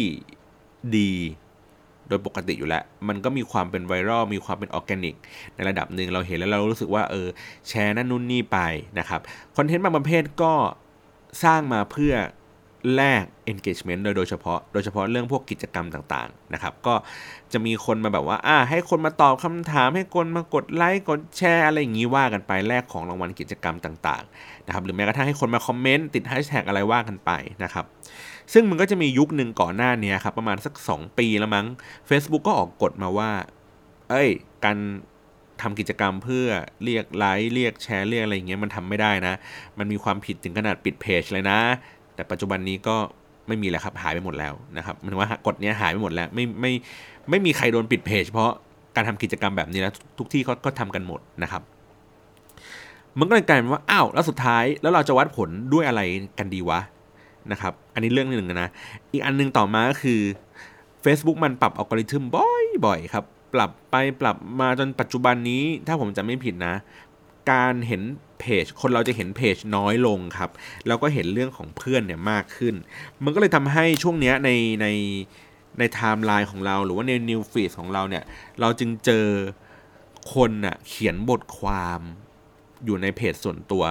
[0.98, 1.12] ดี
[2.10, 5.16] โดยปกติอยู่แล้ว มันก็มีความเป็นไวรัลมีความเป็นออร์แกนิก
[5.56, 7.28] ในระดับหนึ่งเราเห็นแล้วเรารู้สึกว่าเออ
[7.68, 8.58] แชร์นั่นนู่นนี่ไป
[9.00, 9.22] นะครับ
[9.56, 10.54] คอนเทนต์บางประเภทก็
[11.44, 12.16] สร้างมาเพื่อ
[12.96, 16.94] แลก engagement โดยโดยเฉพาะ โดยเฉพาะเรื่องพวกกิจกรรมต่างๆนะครับ ก็
[17.54, 27.32] จะมีคนมาแบบว่าอ่าให้คนมาตอบคำถาม ให้คนมากดไลค์กดแชร์อะไรอย่างนี้ว่ากันไปแลกของรางวัลกิจกรรมต่างๆนะครับหรือแม้กระทั่งให้คนมาคอมเมนต์ติดแฮชแท็กอะไรว่ากันไป
[27.64, 27.86] นะครับ
[28.54, 31.66] ซึ่งมันก็จะมียุคหนึ่งก่อนหน้านี้ครับ ประมาณสัก 2 ปีแล้วมั้ง
[32.10, 33.32] Facebook ก็ออกกฎมาว่า
[34.10, 34.30] เอ้ย
[34.66, 34.78] การ
[35.62, 36.46] ทำกิจกรรมเพื่อ
[36.84, 39.34] เรียกไลค์เรียกแชร์เรียกอะไรอย่างเงี้ยมันทำไม่ได้นะ
[39.78, 41.60] มันมีความผิดถึงขนาดปิดเพจเลยนะ
[42.16, 42.96] แต่ปัจจุบันนี้ก็
[43.48, 46.72] ไม่มีแล้วครับหายไปหมดแล้วนะครับมันว่ากฎนี้หายไปหมดแล้วไม่ไม่
[47.30, 48.52] ไม่มีใครโดนปิดเพจ เพราะ
[48.96, 51.62] การทำกิจกรรมแบบนี้แล้วทุกที่เขาก็ทำกันหมดนะครับ
[53.20, 56.02] มันก็เลยกลายเป็นว่าอ้าวแล้วสุดท้ายแล้วเราจะวัดผลด้วยอะไร
[56.40, 56.80] กันดีวะ
[57.52, 58.70] นะครับ อันนี้เรื่องหนึ่งนะ
[59.12, 60.22] อีกอันนึงต่อมาก็คือ
[61.04, 62.24] Facebook มันปรับอัลกอริทึม
[62.86, 66.76] บ่อยๆครับ ปรับไปปรับมาจนปัจจุบันนี้ ถ้าผมจำไม่ผิดนะ
[67.52, 68.02] การเห็น
[68.40, 70.50] เพจ คนเราจะเห็นเพจน้อยลงครับ
[70.88, 72.76] แล้วก็เห็นเรื่องของเพื่อนเนี่ยมากขึ้น
[73.24, 74.50] มันก็เลยทำให้ช่วงนี้ใน
[74.82, 74.88] ใน
[75.80, 78.24] ในไทม์ไลน์ของเราหรือว่าใน news feed ของเราเนี่ย
[78.60, 79.26] เราจึงเจอ
[80.34, 82.00] คนอะเขียนบทความ
[82.86, 83.84] อยู่ในเพจส่วนตัว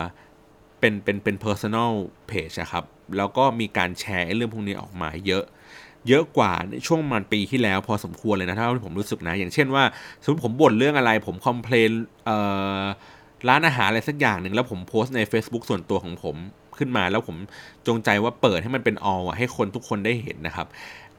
[0.81, 1.93] เป็นเป็นเป็น personal
[2.31, 2.85] page นะครับ
[3.17, 5.45] แล้วก็มีการแชร์เรื่องพวกนี้ออกมาเยอะ
[6.09, 9.85] เยอะกว่าในช่วงมันปีที่แล้วพอสมควรเลยนะถ้าผมรู้สึกนะ อย่างเช่นว่า
[10.23, 11.91] สมมติผมบ่นเรื่องอะไร ผมคอมเพลน
[13.49, 16.37] ร้านอาหารอะไรสักอย่างหนึ่งแล้วผมโพสต์ใน Facebook ส่วนตัวของผม
[16.79, 17.37] ขึ้นมาแล้วผม
[17.87, 20.67] จงใจว่าเปิดให้มันเป็น all ให้คนทุกคนได้เห็นนะครับ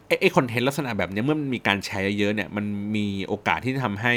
[0.08, 4.14] ไอ้ไอ้คอนเทนต์ลักษณะแบบนี้เมื่อมันมีการแชร์เยอะเนี่ยมันมีโอกาสที่จะทำให้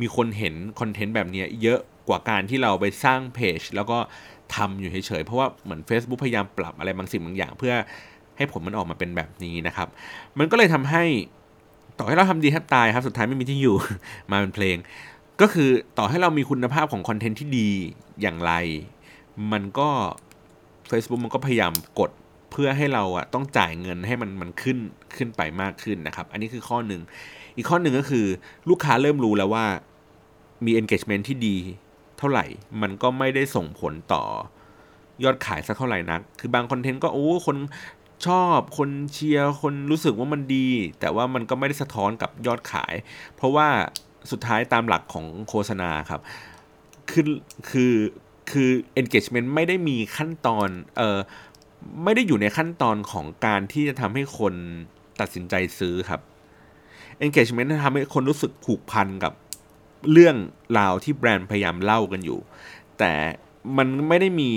[0.00, 3.98] มีคนเห็นคอนเทนต์แบบนี้เยอะกว่าการที่เราไปสร้างเพจแล้วก็
[4.54, 7.74] ทำอยู่เฉยๆเพราะว่าเหมือน Facebook พยายามปรับอะไรบางสิ่งบางอย่าง เพื่อ
[8.36, 9.88] ให้ผลมันออกมาเป็นแบบนี้นะครับ
[10.38, 11.04] มันก็เลยทำให้
[11.98, 13.76] ต่อให้เราทำดีแทบตายครับสุดท้ายไม่มีที่อยู่
[14.30, 14.76] มาเป็นเพลง
[15.40, 17.68] ก็คือต่อให้เรามีคุณภาพของคอนเทนต์ที่ดี
[18.20, 18.52] อย่างไร
[19.52, 19.88] มันก็
[20.90, 22.10] Facebook มันก็พยายามกด
[22.50, 24.78] เพื่อให้เราอะต้องจ่ายเงินให้มันมันขึ้น
[25.16, 27.02] ขึ้นไปมากขึ้นนะครับ อันนี้คือข้อหนึ่ง
[27.56, 28.26] อีกข้อหนึ่งก็คือ
[28.68, 29.64] ลูกค้าเริ่มรู้แล้วว่า
[30.64, 31.56] มี engagement ที่ดี
[32.18, 32.44] เท่าไหร่
[32.82, 34.24] มันก็ไม่ได้ส่งผลต่อ
[35.24, 37.56] ยอดขายสักเท่าไหร่นัก คือบางคอนเทนต์ก็โอ้คน
[38.26, 40.68] ชอบคนเชียร์คนรู้สึกว่ามันดี
[41.00, 42.94] แต่ว่ามันก็ไม่ได้สะท้อนกับยอดขาย
[43.36, 43.68] เพราะว่า
[44.30, 46.20] สุดท้ายตามหลักของโฆษณาครับ
[47.10, 47.24] คือ
[47.70, 47.94] คือ
[48.50, 51.18] คือ engagement ไม่ได้มีขั้นตอนเอ่อ
[52.04, 54.54] ไม่ได้อยู่ในขั้นตอนของการที่จะทำให้คน
[55.20, 56.20] ตัดสินใจซื้อครับ
[57.24, 59.32] engagement ทำให้คนรู้สึกผูกพันกับ
[60.12, 60.36] เรื่อง
[60.78, 62.38] ราวที่แบรนด์พยายามเล่ากันอยู่
[62.98, 63.12] แต่
[63.76, 64.50] มันไม่ได้มี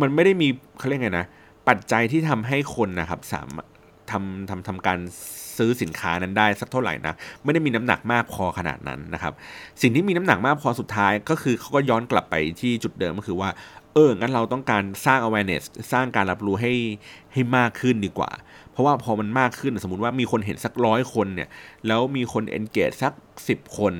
[0.00, 1.26] มันไม่ได้มีเขาเรียกไงนะ
[1.68, 3.66] ปัจจัยที่ทำให้คนนะครับสามารถ
[4.10, 4.98] ทำทำทำการ
[5.56, 9.32] ซื้อสินค้านั้นได้สักเท่าไหร่นะไม่ได้มีน้ำหนักมากพอขนาดนั้นนะครับ
[9.82, 13.50] สิ่งที่มีน้ำหนักมากพอสุดท้ายก็คือเขาก็ย้อนกลับไปที่จุดเดิมก็คือว่า
[13.94, 16.72] เอองั้นเราต้องการสร้าง awareness สร้างการรับรู้ให้
[17.32, 18.30] ให้มากขึ้นดีกว่า
[18.70, 21.48] เพราะว่าพอมันมากขึ้นสมมติว่ามีคนเห็นสักร้อยคนเนี่ย
[21.86, 23.12] แล้วมีคน engage สัก
[23.48, 23.92] สิบคน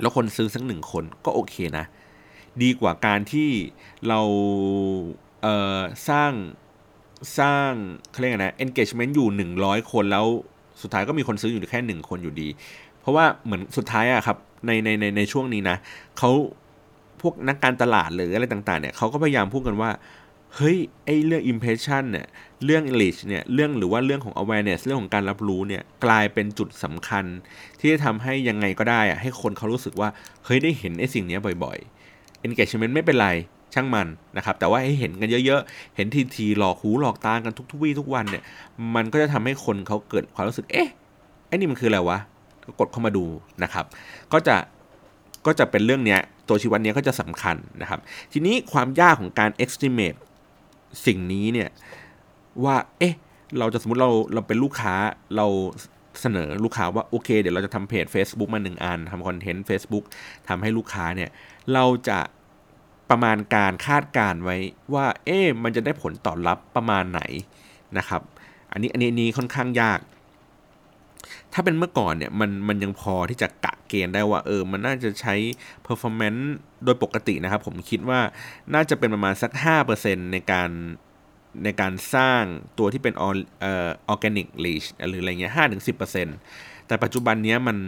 [0.00, 1.84] แล้วคนซื้อสักหนึ่งคนก็โอเคนะ
[2.62, 3.48] ดีกว่าการที่
[4.08, 4.20] เรา
[5.42, 6.32] เอ่อสร้าง
[7.38, 7.70] สร้าง
[8.10, 9.28] เขาเรียกนะ engagement อยู่
[9.62, 10.26] 100 คนแล้ว
[10.82, 12.48] สุดท้ายก็มีคนซื้ออยู่แค่หนึ่งคนอยู่ดี
[13.00, 15.76] เพราะว่าเหมือนสุดท้ายอะครับในในในในช่วงนี้นะ
[16.18, 16.30] เขา
[17.20, 19.90] พวกนักการตลาดหรืออะไรต่างๆเนี่ยเขาก็พยายามพูดกันว่า
[20.54, 22.26] เฮ้ยไอเรื่อง impression เนี่ย
[22.64, 27.24] เรื่อง reach เนี่ยเรื่องหรือว่าเรื่องของ awareness เรื่องของการรับรู้เนี่ยกลายเป็นจุดสำคัญ
[27.80, 30.08] ที่จะทำให้ยังไงก็ได้อะให้คนเขารู้สึกว่า
[30.44, 33.28] เฮ้ยได้เห็นไอสิ่งนี้บ่อยๆ engagement ไม่เป็นไร
[33.74, 38.42] ช่างมันนะครับแต่ว่าให้เห็นกันเยอะๆ เห็นทีทีหลอกหูหลอกตากันทุกๆวี่ทุกวันเนี่ย
[38.94, 40.88] มันก็จะทำให้คนเขาเกิดความรู้สึกเอ๊ะ
[41.48, 42.18] ไอ้นี่มันคืออะไรวะ
[42.80, 43.24] กดเข้ามาดู
[43.62, 43.84] นะครับ
[44.32, 44.56] ก็จะ
[45.46, 48.00] ก็จะเป็นเรื่องเนี้ยตัวชีวัดนี้ก็จะสำคัญนะครับ
[48.32, 50.18] ทีนี้ความยากของการ estimate
[51.06, 51.68] สิ่งนี้เนี่ย
[52.64, 53.14] ว่า เอ๊ะ
[53.58, 54.94] เราจะสมมติเราเราเป็นลูกค้า
[55.36, 55.46] เรา
[56.20, 60.04] เสนอลูกค้าว่าโอเค เดี๋ยวเราจะทำเพจ Facebook มาหนึ่งอันทำคอนเทนต์ Facebook
[60.48, 61.30] ทำให้ลูกค้าเนี่ย
[61.72, 62.20] เราจะ
[63.10, 64.56] ประมาณการคาดการไว้
[64.94, 67.20] ว่า เอ๊ะมันจะได้ผลตอบรับประมาณไหน
[67.98, 68.22] นะครับ
[68.72, 69.98] อันนี้อันนี้นี้ค่อนข้างยาก
[71.58, 75.34] ถ้าเป็นเมื่อก่อนเนี่ยมันมันยังพอที่จะกะเกณฑ์ได้ว่าเออมันน่าจะใช้
[75.86, 76.42] performance
[76.84, 78.20] โดยปกตินะครับ ผมคิดว่า
[78.74, 79.50] น่าจะเป็นประมาณสัก
[79.92, 80.70] 5%ในการ
[81.64, 82.42] ในการสร้าง
[82.78, 83.24] ตัวที่เป็นอ
[84.08, 86.36] อร์แกนิกลีชหรืออะไรเงี้ยห้าถึงสิบเปอร์เซ็นต์
[86.86, 87.78] แต่ปัจจุบันเนี้ยมัน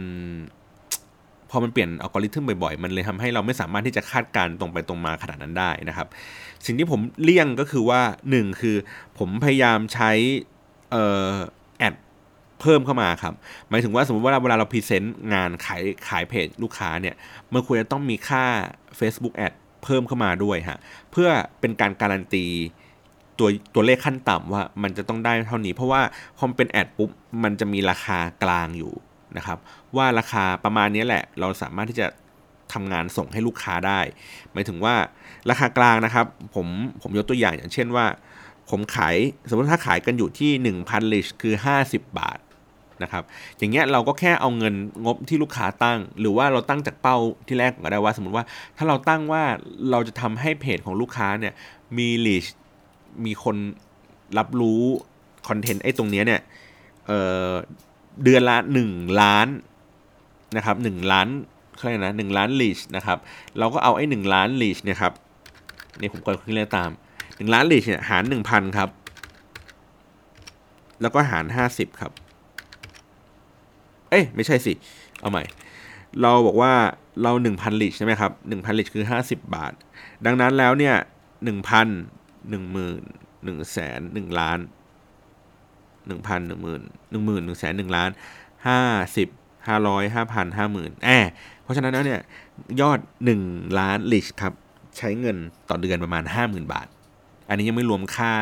[1.49, 6.07] พอมันเปลี่ยนอัลกอริทึมบ่อยๆ มันเลยทำให้เราไม่สามารถที่จะคาดการตรงไปตรงมาขนาดนั้นได้นะครับ
[6.65, 8.01] สิ่งที่ผมเลี่ยงก็คือว่า
[8.33, 8.77] 1 คือ
[9.17, 10.11] ผมพยายามใช้
[11.79, 11.95] ad
[12.61, 13.33] เพิ่มเข้ามาครับ
[13.69, 17.15] หมายถึงว่าสมมติว่าเวลาเรา present งานขายขายเพจลูกค้าเนี่ย
[17.53, 18.43] มันควรจะต้องมีค่า
[18.99, 20.79] Facebook ad เพิ่มเข้ามาด้วยฮะ
[21.11, 22.45] เพื่อเป็นการการันตี
[23.39, 26.01] ตัวตัวเลขขั้นต่ำว่ามันจะต้องได้เท่านี้ เพราะว่า
[26.37, 27.09] พอเป็นแอดปุ๊บ
[27.43, 28.93] มันจะมีราคากลางอยู่
[29.37, 29.57] นะครับ
[29.97, 32.07] ว่าราคาประมาณนี้แหละ เราสามารถที่จะ
[32.73, 33.99] ทำงานส่งให้ลูกค้าได้
[34.53, 34.95] หมายถึงว่า
[35.49, 36.67] ราคากลางนะครับ ผม
[37.01, 38.05] ผมยกตัวอย่างอย่างเช่นว่า
[38.69, 39.15] ผมขาย
[39.49, 40.51] สมมติถ้าขายกันอยู่ที่
[40.83, 41.53] 1,000ลิชคือ
[41.85, 42.39] 50 บาท
[43.03, 43.23] นะครับ
[43.57, 48.45] อย่างเงี้ยเราก็แค่เอาเงินงบที่ลูกค้าตั้ง หรือว่าเราตั้งจากเป้าที่แรกก็ได้ว่า สมมติว่า
[48.77, 49.43] ถ้าเราตั้งว่า
[49.91, 51.53] เราจะทำให้เพจของลูกค้าเนี่ย
[51.97, 52.45] มีลิช
[53.25, 53.55] มีคน
[54.37, 54.81] รับรู้
[55.47, 56.41] คอนเทนต์ไอ้ตรงเนี้ยเนี่ย
[57.07, 59.47] เเดือนละหนึ่งล้าน
[60.57, 61.27] นะครับหนึ่งล้าน
[61.75, 63.17] เขาเรียกนะหนึ่งล้านลีชนะครับ
[63.59, 65.13] เราก็เอาไอ้หนึ่งล้านลีชเนี่ยครับ
[65.99, 66.89] นี่ผมก็ขึ้นเลขตาม
[67.37, 68.89] หนึ่งล้านลีชเนี่ยหารหนึ่งพันครับ
[71.01, 72.11] แล้วก็หารห้าสิบครับ
[74.09, 74.73] เอ้ยไม่ใช่สิ
[75.21, 75.43] เอาใหม่
[76.21, 76.73] เราบอกว่า
[77.21, 79.73] เราหนึ่งพันลิชใช่ไหมครับหนึ่งพันลิชคือห้าสิบบาท
[80.25, 80.95] ดังนั้นแล้วเนี่ย
[81.43, 81.87] หนึ่งพัน
[82.49, 83.01] หนึ่งหมื่น
[83.43, 84.59] หนึ่งแสนหนึ่งล้าน
[86.07, 88.09] หนึ่งพันหนึ่งหมื่นหนึ่งหมื่นหนึ่งแสนหนึ่งล้าน
[88.67, 88.79] ห้า
[89.17, 89.29] สิบ
[89.67, 91.27] ห้าร้อยห้าพันห้าหมื่นแอบ
[91.63, 92.21] เพราะฉะนั้นแล้วเนี่ย
[92.81, 93.41] ยอดหนึ่ง
[93.79, 94.53] ล้านลิชครับ
[94.97, 95.37] ใช้เงิน
[95.69, 96.87] ต่อเดือนประมาณห้าหมื่นบาท
[97.49, 98.33] อันนี้ยังไม่รวมค่า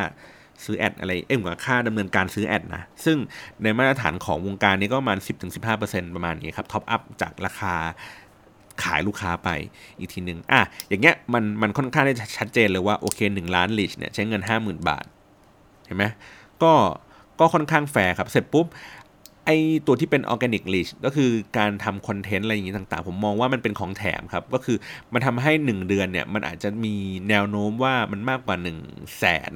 [0.63, 3.17] ซื้อแอดอะไร เอ้ยกับค่าดำเนินการซื้อแอดนะ ซึ่ง
[3.63, 5.19] ในมาตรฐานของวงการนี้ก็ประมาณ
[5.65, 7.75] 10-15%ประมาณนี้ครับ ท็อปอัพจากราคา
[8.83, 9.49] ขายลูกค้าไป
[9.97, 15.05] อีกทีหนึ่งอะ อย่างเงี้ยมันมันค่อนข้างได้ชัดเจนเลยว่า โอเคหนึ่งล้าน reach เนี่ยใช้เงินห้าหมื่นบาท
[15.85, 16.05] เห็นไหม
[16.63, 16.73] ก็
[17.39, 18.65] ก็ค่อนข้างแฟร์ครับ เสร็จปุ๊บ
[19.45, 19.49] ไอ
[19.87, 24.77] ตัวที่เป็น organic reach ก็คือการทำคอนเทนต์อะไรอย่างนี้ต่างๆ ผมมองว่ามันเป็นของแถมครับ ก็คือ
[25.13, 26.95] มันทำให้ 1 เดือนเนี่ย มันอาจจะมี
[27.29, 29.53] แนวโน้มว่ามันมากกว่า 1 0 0 0 0แสน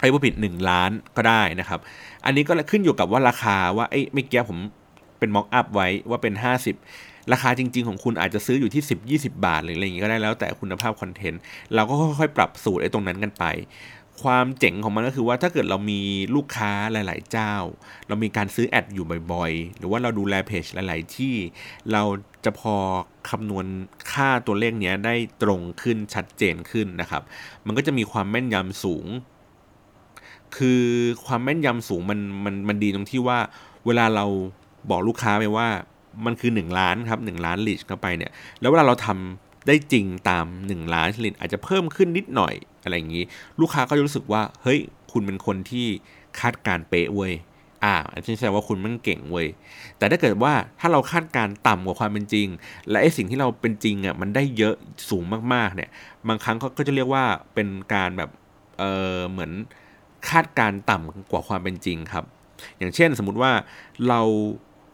[0.00, 1.80] ไอ้ผู้ผิด 1 ล้านก็ได้นะครับ
[2.24, 4.58] อันนี้ก็ขึ้นอยู่กับว่าราคาว่าไอ้เมื่อกี้ผม
[5.18, 6.34] เป็นม็อกอัพไว้ว่าเป็น
[6.82, 11.40] 50 ราคาจริง ๆ ของคุณอาจจะซื้ออยู่ที่ 10 20 บาท หรืออะไรอย่างนี้ก็ได้แล้วแต่คุณภาพคอนเทนต์
[11.74, 13.44] เราก็ค่อยๆ ปรับสูตรไอ้ตรงนั้นกันไป
[14.22, 16.00] ความเจ๋งของมันก็คือว่าถ้าเกิดเรามี
[16.36, 17.54] ลูกค้าหลาย ๆ เจ้า
[18.08, 21.34] เรามีการซื้อแอดอยู่บ่อยๆ หรือว่าเราดูแลเพจหลาย ๆ ที่
[21.92, 22.02] เรา
[22.44, 22.76] จะพอ
[23.30, 23.66] คำนวณ
[24.12, 27.22] ค่าตัวเลขนี้ได้ตรงขึ้นชัดเจนขึ้นนะครับ
[27.66, 29.06] มันก็จะมีความแม่นยำสูง
[30.56, 30.82] คือ
[31.26, 33.38] ความแม่นยำสูงมันมันมันดีตรงที่ว่า
[33.86, 34.26] เวลาเรา
[34.90, 35.68] บอกลูกค้าไปว่า
[36.26, 43.24] มันคือ 1 ล้านครับ1ล้านลิชเข้าไปเนี่ยแล้วเวลาเราทำได้จริงตาม 1 ล้านลิชอาจจะเพิ่มขึ้นนิดหน่อยอะไรอย่างนี้
[43.60, 44.80] ลูกค้าก็จะรู้สึกว่า เฮ้ย
[45.12, 45.86] คุณเป็นคนที่
[46.40, 47.32] คาดการเป๊ะเว้ย
[47.84, 49.46] อ่าอันนี้แสดงว่าคุณมันเก่งเว้ย
[49.98, 52.46] แต่ถ้าเกิดว่าถ้าเราคาดการต่ำกว่าความเป็นจริง
[52.90, 54.74] และไอ้สิ่งที่เราเป็นจริงอะมันได้เยอะ
[55.10, 55.90] สูงมากๆเนี่ย
[56.28, 58.30] บางครั้งเขาก็จะเรียกว่าเป็นการแบบ
[58.78, 58.84] เอ
[59.16, 59.52] อเหมือน
[60.30, 62.24] คาดการต่ำกว่าความเป็นจริงครับ
[62.78, 63.52] อย่างเช่นสมมุติว่า
[64.08, 64.20] เรา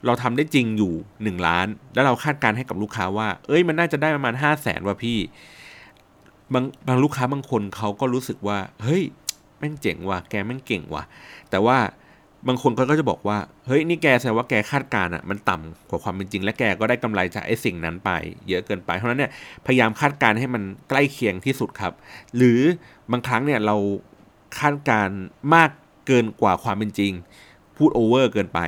[0.07, 0.92] เราทำได้จริงอยู่
[1.38, 5.18] 1 ล้าน แล้วเราคาดการให้กับลูกค้าว่า เอ้ยมันน่าจะได้ประมาณ 5 0 0แสนว่ะพี่
[6.53, 9.03] บางบางลูกค้าบางคนเขาก็รู้สึกว่า เฮ้ย
[9.59, 11.05] แม่งเจ๋งว่ะแกแม่งเก่งว่ะ
[11.51, 11.79] แต่ว่า
[12.49, 18.11] บางคนเขาก็จะบอกว่า เฮ้ยนี่แกแสดงว่าแกคาดการณ์อะมันต่ำกว่าความเป็นจริง และแกก็ได้กำไรจากไอ้สิ่งนั้นไป
[18.49, 19.31] เยอะเกินไป เพราะนั้นเนี่ย
[19.66, 21.92] พยายามคาดการณ์ให้มันใกล้เคียงที่สุดครับ
[22.37, 22.61] หรือ
[23.12, 23.77] บางครั้งเนี่ยเรา
[24.59, 25.09] คาดการ
[25.55, 25.71] มาก
[26.07, 27.12] เกินกว่าความเป็นจริง
[27.77, 28.61] พูดโอเวอร์เกินไป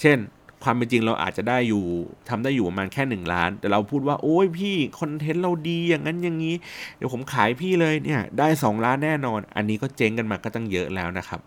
[0.00, 0.18] เช่น
[0.62, 1.84] ความเป็นจริงเราอาจจะได้อยู่
[2.28, 6.54] ทำได้อยู่ประมาณแค่หนึ่งล้าน แต่เราพูดว่าโอ้ยพี่คอนเทนต์เราดีอย่างนั้นอย่างนี้
[6.96, 11.40] เดี๋ยวผมขายพี่เลยเนี่ยได้ 2 ล้านแน่นอน อันนี้ก็เจ๊งกันมาก็ตั้งเยอะแล้วนะครับ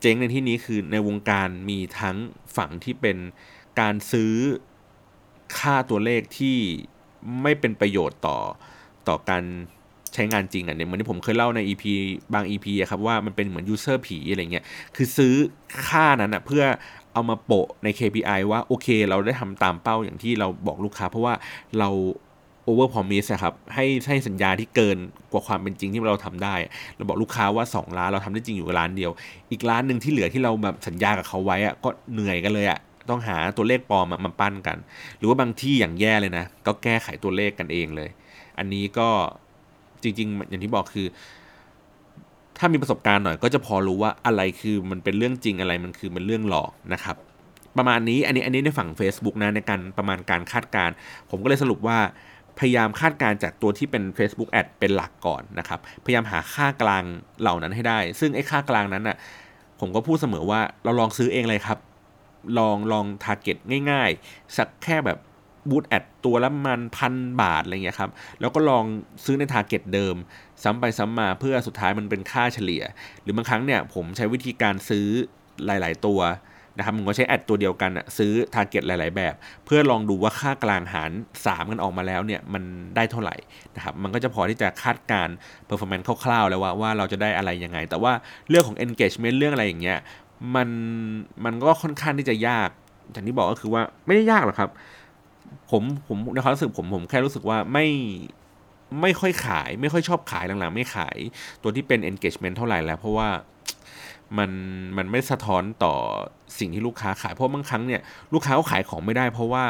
[0.00, 2.16] เจ๊งในที่นี้คือในวงการมีทั้ง
[2.56, 3.16] ฝั่งที่เป็น
[3.80, 4.32] การซื้อ
[5.58, 6.58] ค่าตัวเลขที่
[7.42, 8.38] ไม่เป็นประโยชน์ต่อ
[9.08, 9.44] ต่อการ
[10.14, 11.84] ใช้งานจริงอะเนี่ยเหมือนที่ผมเคยเล่าใน EP
[12.34, 14.64] บาง EP อะครับว่ามันเป็นเหมือน user ผีอะไรเงี้ย
[14.96, 15.34] คือซื้อ
[15.88, 16.64] ค่านั้นอะเพื่อ
[17.12, 21.34] เอามาโปะใน KPI ว่าโอเค เราได้ทำตามเป้าอย่างที่เราบอกลูกค้า เพราะว่า
[21.78, 21.90] เรา
[22.66, 24.98] over promise ครับให้ให้สัญญาที่เกิน
[25.32, 26.54] กว่าความเป็นจริงที่เราทำได้
[26.96, 29.10] เราบอกลูกค้าว่า 2 ล้านเราทำได้จริงอยู่ล้านเดียว
[29.50, 32.78] อีกล้านหนึ่งที่เหลือที่เราแบบสัญญากับเขาไว้อะก็เหนื่อยกันเลยอะ
[33.10, 34.78] ต้องหาตัวเลขปลอมมาปั้นกัน
[35.18, 38.10] หรือว่าบางที่อย่างแย่เลยนะ ก็แก้ไขตัวเลขกันเองเลย
[38.58, 39.08] อันนี้ก็
[40.02, 41.06] จริง ๆ อย่างที่บอกคือ
[42.58, 47.16] ถ้ามีประสบการณ์หน่อย ก็จะพอรู้ว่าอะไรคือมันเป็นเรื่องจริงอะไรมันคือมันเรื่องหลอกนะครับ
[47.76, 50.90] ประมาณนี้อันนี้อันนี้ในฝั่ง Facebook นะในการประมาณการคาดการ
[51.30, 51.98] ผมก็เลยสรุปว่า
[52.58, 57.04] พยายามคาดการจากตัวที่เป็น Facebook Ad เป็นหลักก่อนนะครับ พยายามหาค่ากลาง
[57.40, 59.16] เหล่านั้นให้ได้ ซึ่งไอ้ค่ากลางนั้นอะ
[59.80, 61.78] ผมก็พูดเสมอว่าเราลองซื้อเองเลยครับ
[62.58, 63.56] ลองลอง target
[63.90, 65.18] ง่าย ๆ สักแค่แบบ
[65.70, 68.84] boost ad ตัวละมันพันบาทอะไรเงี้ยครับ แล้วก็ลอง
[69.24, 70.16] ซื้อใน target เดิม
[70.62, 72.82] ซ้ำไปซ้ำมาเพื่อสุดท้ายมันเป็นค่าเฉลี่ย
[73.22, 75.06] หรือบางครั้งเนี่ยผมใช้วิธีการซื้อ
[75.66, 76.20] หลาย ๆ ตัว
[76.76, 81.10] นะครับผมก็ใช้ ad ตัวเดียวกันซื้อ target หลาย ๆ แบบ เพื่อลองดูว่าค่ากลางหาร
[81.42, 82.62] 3 กันออกมาแล้วเนี่ยมัน
[82.96, 83.36] ได้เท่าไหร่
[83.76, 85.28] นะครับมันก็จะพอที่จะคาดการ
[85.68, 88.12] performance คร่าว ๆ แล้วว่าว่าเราจะได้อะไรยังไง แต่ว่า
[88.48, 89.98] เรื่องของ engagement เรื่องอะไรอย่างเงี้ย
[90.54, 90.68] มัน
[91.44, 92.68] มันก็ค่อนข้างที่จะยาก
[93.12, 94.70] อย่างที่บอกก็คือว่าไม่ได้ยากหรอกครับ
[95.70, 97.86] ผมผมในความรู้สึกผมผมแค่รู้สึกว่าไม่
[99.00, 101.16] ไม่ค่อยขาย ไม่ค่อยชอบขายหลังๆ ไม่ขาย
[101.62, 103.28] ตัวที่เป็น engagement เท่าไหร่แล้ว เพราะว่า
[104.38, 104.50] มัน
[104.96, 105.94] มันไม่สะท้อนต่อ
[106.58, 108.00] สิ่งที่ลูกค้าขายเพราะบางครั้งเนี่ย
[108.34, 109.64] ลูกค้าเขาขายของไม่ได้ เพราะว่า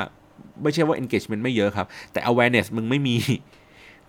[0.63, 3.17] ไม่ใช่ว่า engagement ไม่เยอะครับ แต่ awareness มึงไม่มี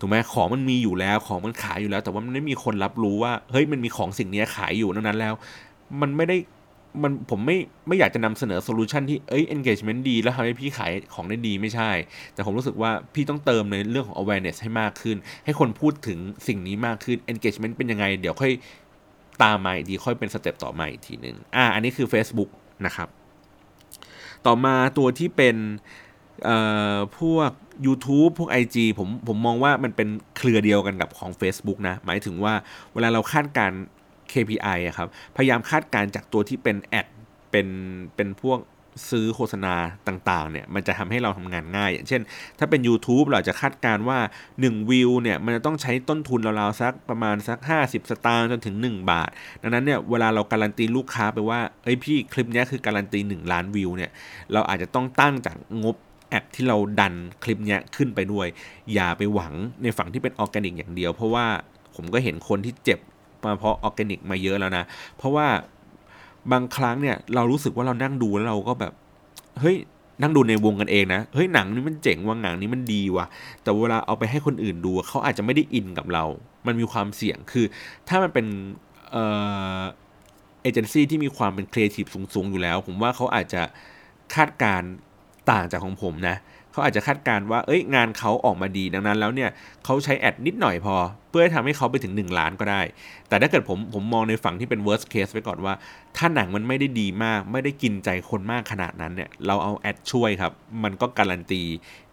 [0.00, 5.34] ถูกไหมของมันมีอยู่แล้วของมันขายอยู่แล้ว แต่ว่ามันไม่มีคนรับรู้ว่าเฮ้ยมันมีของสิ่งนี้ขายอยู่นั้นแล้ว
[6.00, 6.36] มันไม่ได้
[7.02, 11.90] มันผมไม่ไม่อยากจะนำเสนอ solution ที่เอ้ย engagement ดี แล้วทำให้พี่ขายของได้ดีไม่ใช่
[12.34, 18.52] แต่ผมรู้สึกว่าพี่ต้องเติมในเรื่องของ awareness ให้มากขึ้น ให้คนพูดถึงสิ่งนี้มากขึ้น engagement เป็นยังไง เดี๋ยวค่อย
[19.42, 22.50] ตามมาอีกทีค่อยเป็น step ต่อมาอีกทีหนึ่งอ่าอันนี้คือ Facebook
[22.86, 23.08] นะครับ
[24.46, 25.56] ต่อมาตัวที่เป็น
[27.18, 27.50] พวก
[27.86, 32.54] YouTube พวก IG ผมผมมองว่ามันเป็นเครือเดียวกันกับของ Facebook นะ หมายถึงว่า
[32.94, 33.72] เวลาเราคาดการ
[34.32, 37.06] KPI อะครับ พยายามคาดการจากตัวที่เป็นแอด
[37.50, 37.68] เป็น
[38.16, 38.60] เป็นพวก
[39.10, 39.74] ซื้อโฆษณา
[40.08, 42.22] ต่างๆเนี่ยมันจะทำให้เราทำงานง่าย อย่างเช่น
[42.58, 44.18] ถ้าเป็น YouTube เราจะคาดการว่า
[44.54, 49.30] 1 วิวเนี่ยมันจะต้องใช้ต้นทุนราวๆสักประมาณสัก 50 สตางค์จนถึง 1 บาท
[49.62, 54.10] ดังนั้นเนี่ยเวลาเราการันตีลูกค้าไปว่าเฮ้ยพี่คลิปนี้คือการันตี 1 ล้านวิวเนี่ย
[54.52, 55.96] เราอาจจะต้องตั้งจากงบ
[56.28, 58.46] ad ที่เราดันคลิปนี้ขึ้นไปด้วย
[58.94, 61.46] อย่าไปหวังในฝั่งที่เป็นออร์แกนิกอย่างเดียว เพราะว่า
[61.94, 63.00] ผมก็เห็นคนที่เจ็บ
[63.44, 64.84] มาเพราะออร์แกนิกมาเยอะแล้วนะ
[65.16, 65.46] เพราะว่า
[66.52, 68.92] บางครั้งเนี่ยเรารู้สึกว่าเรานั่งดูแล้วเราก็แบบ
[69.60, 69.76] เฮ้ย
[70.22, 73.26] นั่งดูในวงกันเองนะ เฮ้ยหนังนี้มันเจ๋งว่ะหนังนี้มันดีว่ะ
[73.62, 76.24] แต่เวลาเอาไปให้คนอื่นดูเขาอาจจะไม่ได้อินกับเรา
[76.66, 77.64] มันมีความเสี่ยงคือ
[78.08, 78.46] ถ้ามันเป็น
[79.10, 79.24] เอ่
[79.78, 79.80] อ
[80.62, 83.62] เอเจนซี่ที่มีความเป็นครีเอทีฟสูง ๆ อยู่แล้ว ผมว่าเขาอาจจะ
[84.34, 84.82] คาดการณ์
[85.50, 86.36] ต่างจากของผมนะ
[86.72, 89.50] เขาอาจจะคาดการณ์ว่า เอ้ยงานเขาออกมาดีดังนั้นแล้วเนี่ย
[89.84, 90.96] เขาใช้ ad นิดหน่อยพอ
[91.30, 92.82] เพื่อทำให้เขาไปถึง 1 ล้านก็ได้
[93.28, 95.74] แต่ถ้าเกิดผมผมมองในฝั่งที่เป็น worst case ไว้ก่อนว่า
[96.16, 100.52] ถ้าหนังมันไม่ได้ดีมาก ไม่ได้กินใจคนมากขนาดนั้นเนี่ยเราเอา ad ช่วยครับ
[100.84, 101.62] มันก็การันตี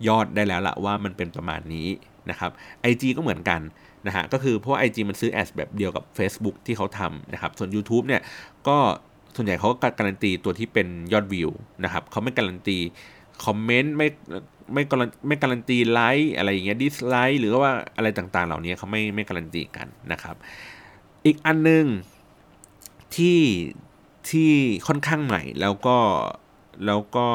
[0.08, 1.88] ยอดได้แล้วละว่ามันเป็นประมาณนี้
[2.30, 2.52] นะครับ
[2.92, 3.62] IG ก็เหมือนกัน
[4.08, 8.22] นะฮะก็คือเพราะ IG มันซื้อ ad แบบเดียวกับ Facebook ที่เขาทำนะครับส่วน YouTube เนี่ย
[8.68, 8.78] ก็
[9.36, 11.50] ส่วนใหญ่เขาก็การันตีตัวที่เป็นยอดวิว
[11.84, 12.78] นะครับเขาไม่การันตี
[13.46, 14.08] comment ไม่
[14.74, 20.36] ไม่การันไม่การันตีไลค์อะไรอย่างเงี้ย dislike หรือว่าอะไรต่างๆ เหล่านี้เขาไม่ไม่การันตีกันนะครับ
[21.26, 21.86] อีกอันนึง
[23.16, 23.40] ที่
[24.30, 24.52] ที่
[24.88, 25.98] ค่อนข้างใหม่แล้วก็
[26.86, 27.28] แล้วก็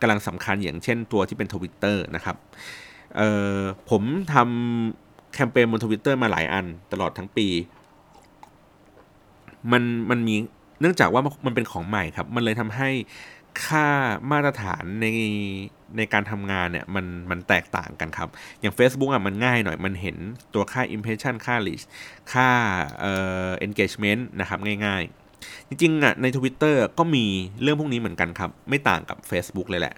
[0.00, 2.36] กำลังสำคัญอย่างเช่นตัวที่เป็นทวิตเตอร์นะครับ
[3.16, 4.02] เอ่อผม
[4.34, 7.46] ทำแคมเปญบนทวิตเตอร์มาหลายอันตลอดทั้งปี
[9.72, 10.34] มันมันมี
[10.80, 12.90] เนื่องจากว่ามันเป็นของใหม่ครับ มันเลยทำให้
[13.64, 13.88] ค่า
[14.30, 15.06] มาตรฐานใน
[15.96, 18.28] ในการทำงานเนี่ยมันมันแตกต่างกันครับ
[18.60, 20.16] อย่าง Facebook อะมันง่ายหน่อยมันเห็น
[20.54, 21.84] ตัวค่า impression ค่า reach
[22.32, 22.48] ค่า
[23.00, 23.14] เอ่
[23.46, 27.24] อ engagement นะครับง่ายๆ จริงๆอะใน Twitter ก็มี
[27.62, 29.94] เรื่องพวกนี้เหมือนกันครับ ไม่ต่างกับ Facebook เลยแหละ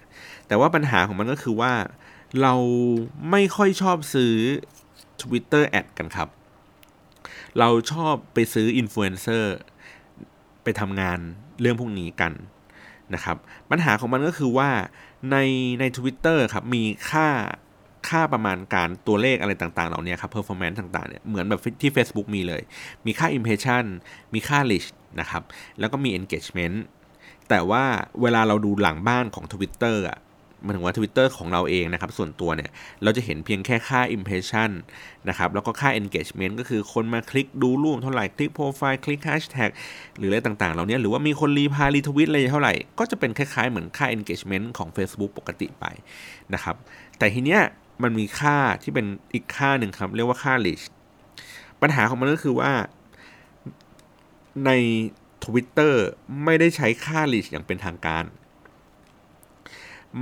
[0.47, 1.73] แต่ว่าปัญหาของมันก็คือว่า
[2.41, 2.53] เรา
[3.31, 4.33] ไม่ค่อยชอบซื้อ
[5.21, 6.29] Twitter ad กันครับ
[7.59, 9.55] เราชอบไปซื้ออินฟลูเอนเซอร์
[10.63, 11.19] ไปทำงาน
[11.61, 12.33] เรื่องพวกนี้กัน
[13.13, 13.37] นะครับ
[13.71, 14.69] ปัญหาของมันก็คือว่า
[15.31, 15.37] ใน
[15.79, 17.27] ใน Twitter ครับมีค่า
[18.09, 22.61] ค่าประมาณการตัวเลขอะไรต่างๆ เหล่านี้ครับ performance ต่างๆ เนี่ย เหมือนแบบที่ Facebook มีเลย
[23.05, 23.85] มีค่า impression
[24.33, 24.89] มีค่า reach
[25.19, 25.43] นะครับ
[25.79, 26.77] แล้วก็มี engagement
[27.49, 27.83] แต่ว่า
[28.21, 30.19] เวลาเราดูหลังบ้านของ Twitter อะ
[30.65, 32.69] มันถึงว่า Twitter ของเราเองนะครับ ส่วนตัวเนี่ย
[33.03, 34.71] เราจะเห็นเพียงแค่ค่า impression
[35.29, 39.71] นะครับ แล้วก็ค่า engagement ก็คือคนมาคลิกดูรูปเท่าไหร่ คลิกโปรไฟล์ คลิก hashtag
[40.17, 45.85] หรืออะไรต่างๆ เหล่านี้หรือว่ามีคนรีพายรีทวิตอะไรเท่าไหร่ ก็จะเป็นคล้ายๆ เหมือนค่า engagement ของ Facebook ปกติไป
[46.53, 46.75] นะครับ
[47.17, 47.61] แต่ทีเนี้ย
[48.03, 50.83] มันมีค่าที่เป็นอีกค่าหนึ่งครับ เรียกว่าค่า reach
[51.81, 52.71] ปัญหาของมันก็คือว่า
[54.65, 54.71] ใน
[55.43, 55.93] Twitter
[56.43, 58.23] ไม่ได้ใช้ค่า reach อย่างเป็นทางการ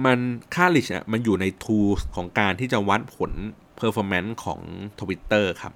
[0.06, 0.19] มัน
[0.56, 3.32] ค่า reach อะมันอยู่ใน tools ของการที่จะวัดผล
[3.80, 4.60] performance ของ
[4.99, 5.73] Twitter ครับ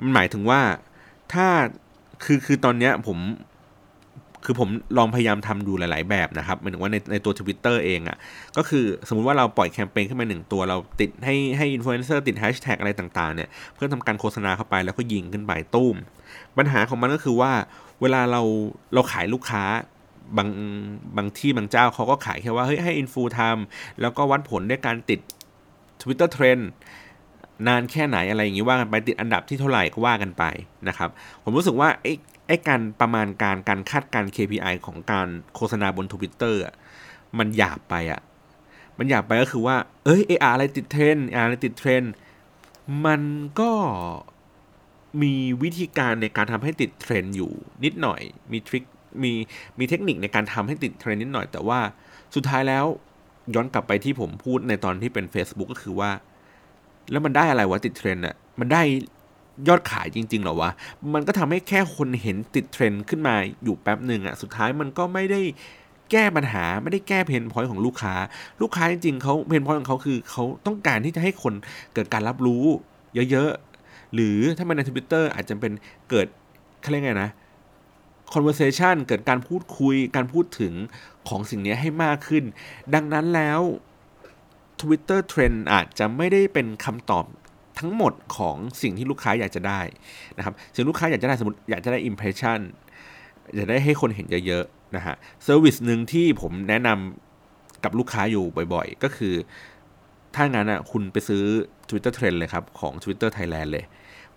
[0.00, 0.60] มันหมายถึงว่า
[1.32, 1.46] ถ้า
[2.24, 3.18] คือคือตอนเนี้ยผม
[4.44, 8.16] คือผมลองพยายามทำดูหลาย ๆ แบบนะครับหมายถึงว่าในในตัว Twitter เองอะ่ะ
[8.56, 15.96] ก็คือสมมุติว่าเราปล่อยแคมเปญขึ้นมาหนึ่งตัวเราติดให้ให้อินฟลูเอนเซอร์ติดแฮชแท็กอะไรต่าง ๆ เนี่ย เพื่อทำการโฆษณาเข้าไปแล้วก็ยิงขึ้นไปตุ้ม
[16.58, 17.52] ปัญหาของมันก็คือว่า
[18.00, 18.42] เวลาเรา
[18.94, 19.62] เราขายลูกค้า
[20.36, 20.48] บาง
[21.16, 25.20] บางที่บางเจ้าเขาก็ขายแค่ว่าเฮ้ยให้อินฟูทำแล้วก็วัดผลด้วยการติด
[26.02, 26.64] Twitter Trend
[27.66, 30.44] นานแค่ไหนอะไรอย่างนี้ว่ากันไปติดอันดับที่เท่าไหร่ก็ว่ากันไป
[30.88, 31.10] นะครับ
[31.42, 32.12] ผมรู้สึกว่าไอ้
[32.46, 36.74] ไอ้การประมาณการการคาดการ KPI ของการโฆษณาบน Twitter อะ
[37.38, 38.20] มันหยาบไปอะ
[38.98, 42.02] มันหยาบไปก็คือว่า เอ้ยไออะไรติดเทรนอะไรติดเทรน
[43.06, 43.22] มัน
[43.60, 43.72] ก็
[45.22, 47.52] มีวิธีการในการทำให้ติดเทรนอยู่
[47.84, 48.20] นิดหน่อย
[48.52, 48.84] มี trick
[49.22, 49.32] มี
[49.78, 51.80] มีเทคนิคในการทำให้ติดเทรนนิดหน่อย แต่ว่า
[52.34, 52.84] สุดท้ายแล้ว
[53.54, 56.10] ย้อนกลับไปที่ผมพูดในตอนที่เป็น Facebook ก็คือว่า
[57.10, 58.82] แล้วมันได้อะไรวะติดเทรนอะมันได้
[59.68, 60.70] ยอดขายจริงๆหรอวะ
[61.14, 65.40] มันก็ทำให้แค่คนเห็นติดเทรนขึ้นมาอยู่แป๊บหนึ่งอะสุดท้ายมันก็ไม่ได้
[66.10, 68.14] แก้ปัญหาไม่ได้แก้ pain point ของลูกค้า
[68.60, 71.54] ลูกค้าจริงๆเขา pain point ของเขาคือเขาต้องการที่จะให้คน
[71.94, 72.64] เกิดการรับรู้
[73.30, 75.72] เยอะๆ หรือถ้ามันในทวิตเตอร์อาจจะเป็น
[76.10, 76.26] เกิด
[76.80, 77.30] เขาเรียกไงนะ
[78.34, 80.74] conversation เกิดการพูดคุยการพูดถึง
[81.28, 82.44] ของสิ่งนี้ให้มากขึ้น
[82.94, 83.60] ดังนั้นแล้ว
[84.80, 87.24] Twitter Trend อาจจะไม่ได้เป็นคำตอบ
[87.78, 89.80] ทั้งหมดของสิ่งที่ลูกค้าอยากจะได้
[90.36, 92.60] นะครับสิ่งลูกค้าอยากจะได้สมมติอยากจะได้ impression
[93.54, 95.14] อยากได้ให้คนเห็นเยอะๆนะฮะ
[95.44, 99.34] service หนึ่งที่ผมแนะนำกับลูกค้าอยู่บ่อยๆ ก็คือ
[100.34, 101.44] ถ้างั้นอะคุณไปซื้อ
[101.88, 103.84] Twitter Trend เลยครับ ของ Twitter Thailand เลย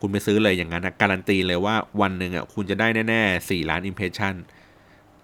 [0.06, 4.36] คุณไปซื้อเลยอย่างนั้นนะการันตีเลยว่าวันหนึ่งอะคุณจะได้แน่ๆสี่ล้าน impression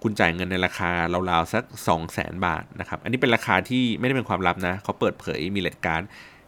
[0.04, 0.92] คุณจ่ายเงินในราคา
[1.30, 6.04] ราวๆ สัก 2 0 0แสนบาทนะครับ อันนี้เป็นราคาที่ไม่ได้เป็นความลับนะ เขาเปิดเผยมี rate card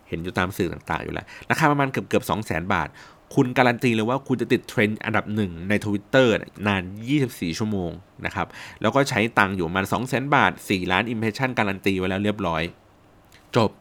[0.08, 2.88] เห็นอยู่ตามสื่อต่างๆอยู่แล้ว ราคาประมาณเกือบเกือบสองแสนบาท
[3.36, 6.28] คุณการันตีเลยว่าคุณจะติดเทรนด์อันดับหนึ่งใน Twitter
[6.68, 6.84] นาน
[7.22, 7.92] 24 ชั่วโมง
[8.26, 8.48] นะครับ
[8.82, 12.64] แล้วก็ใช้ตังค์อยู่ประมาณ2 0 0แสนบาท 4 ล้าน impression การันตีไว้แล้วเรียบร้อย
[13.56, 13.72] จบ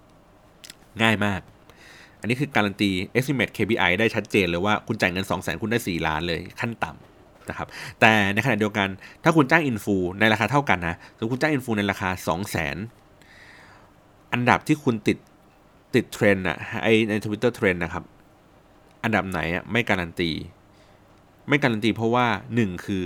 [1.03, 1.41] ง่ายมาก
[2.21, 7.69] อันนี้คือการันตี estimate KPI ได้ชัดเจนเลยว่าคุณจ่ายเงิน 2 0 0 0 0 0 คุณได้ 4 ล้านเลยขั้นต่ำนะครับ
[8.01, 8.89] แต่ในขณะเดียวกัน
[9.25, 15.19] ถ้าคุณจ้าง influ ในราคาเท่ากันนะสมมติคุณจ้าง influ ในราคา 2 0 0 0 0 0 อันดับที่คุณติด
[15.95, 18.05] ติดเทรนด์อะไอใน Twitter Trend นะครับ
[19.05, 20.31] อันดับไหนอะไม่การันตี
[21.49, 23.03] ไม่การันตีเพราะว่า 1 คือ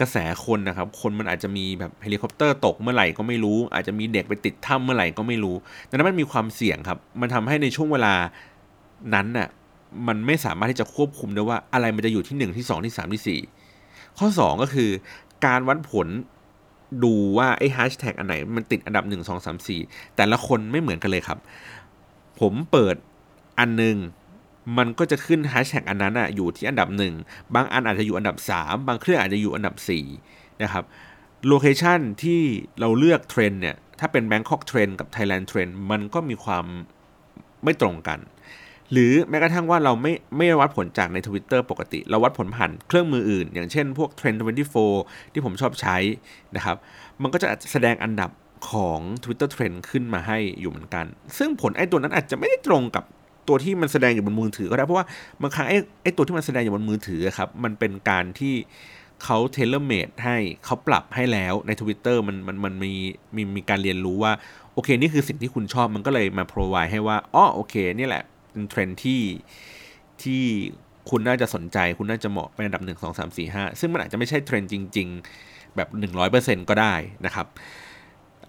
[0.00, 5.56] กระแสคนนะครับ คนมันอาจจะมีแบบเฮลิคอปเตอร์ตกเมื่อไหร่ก็ไม่รู้ อาจจะมีเด็กไปติดถ้ำเมื่อไหร่ก็ไม่รู้
[5.88, 8.14] ดังนั้นมันมีความเสี่ยงครับ มันทำให้ในช่วงเวลา
[9.14, 9.48] นั้นน่ะ
[10.06, 13.40] มันไม่สามารถที่จะควบคุมได้ว่าอะไรมันจะอยู่ที่ 1 ที่ 2 ที่ 3 ที่
[13.76, 14.90] 4 ข้อ 2 ก็คือ
[15.46, 16.08] การวัดผล
[17.04, 21.38] ดูว่าไอ้แฮชแท็กอันไหนมันติดอันดับ 1 2 3 4 แต่ละคนไม่เหมือนกันเลยครับ
[22.40, 22.96] ผมเปิด
[23.58, 23.96] อันนึง
[24.78, 27.14] มันก็จะขึ้นแฮชแท็กอันนั้นอะอยู่ที่อันดับหนึ่ง
[27.54, 29.74] บางอันอาจจะอยู่อันดับ 3 บางเครื่องอาจจะอยู่อันดับ
[30.18, 30.84] 4 นะครับ
[31.48, 32.40] location ที่
[32.80, 36.64] เราเลือกเทรนเนี่ย ถ้าเป็น Bangkok Trend กับ Thailand Trend มันก็มีความ
[37.64, 38.18] ไม่ตรงกัน
[38.92, 44.38] หรือแม้กระทั่งว่าเราไม่ไม่วัดผลจากใน Twitter ปกติ เราวัดผลผ่านเครื่องมืออื่น อย่างเช่นพวก Trend
[44.86, 45.96] 24 ที่ผมชอบใช้
[46.56, 46.76] นะครับ
[47.22, 48.30] มันก็จะแสดงอันดับ
[48.70, 51.04] ของ Twitter Trend ขึ้นมาให้อยู่เหมือนกัน
[51.38, 53.04] ซึ่งผลไอ้ตัวนั้นอาจจะไม่ได้ตรงกับ
[53.48, 55.06] ตัวที่มันแสดงอยู่บนมือถือก็ได้เพราะว่า
[55.42, 58.54] บางครั้งไอ้ไอ้ตัวที่มันแสดงอยู่บนมือถือครับมันเป็นการที่
[59.24, 62.92] เขา tailor-made ให้เขาปรับให้แล้วใน Twitter มันมันมันมี
[63.36, 64.32] มีมีการเรียนรู้ว่า
[64.74, 68.24] โอเค นี่คือสิ่งที่คุณชอบมันก็เลยมา provide ให้ว่าอ๋อโอเค นี่แหละ
[68.58, 69.22] เป็นเทรนที่
[70.22, 70.42] ที่
[71.10, 75.08] คุณน่าจะสนใจ คุณน่าจะเหมาะเป็นอันดับ 1 2 3 4 5 ซึ่งมันอาจจะไม่ใช่เทรนจริง
[75.42, 75.88] ๆ แบบ
[76.28, 76.94] 100%ก็ได้
[77.26, 77.46] นะครับ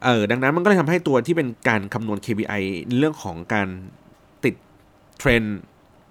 [0.03, 2.61] เออดังนั้นมันก็เลยทำให้ตัวที่เป็นการคำนวณ KPI
[2.97, 3.67] เรื่องของการ
[4.43, 4.55] ติด
[5.19, 5.41] เทรน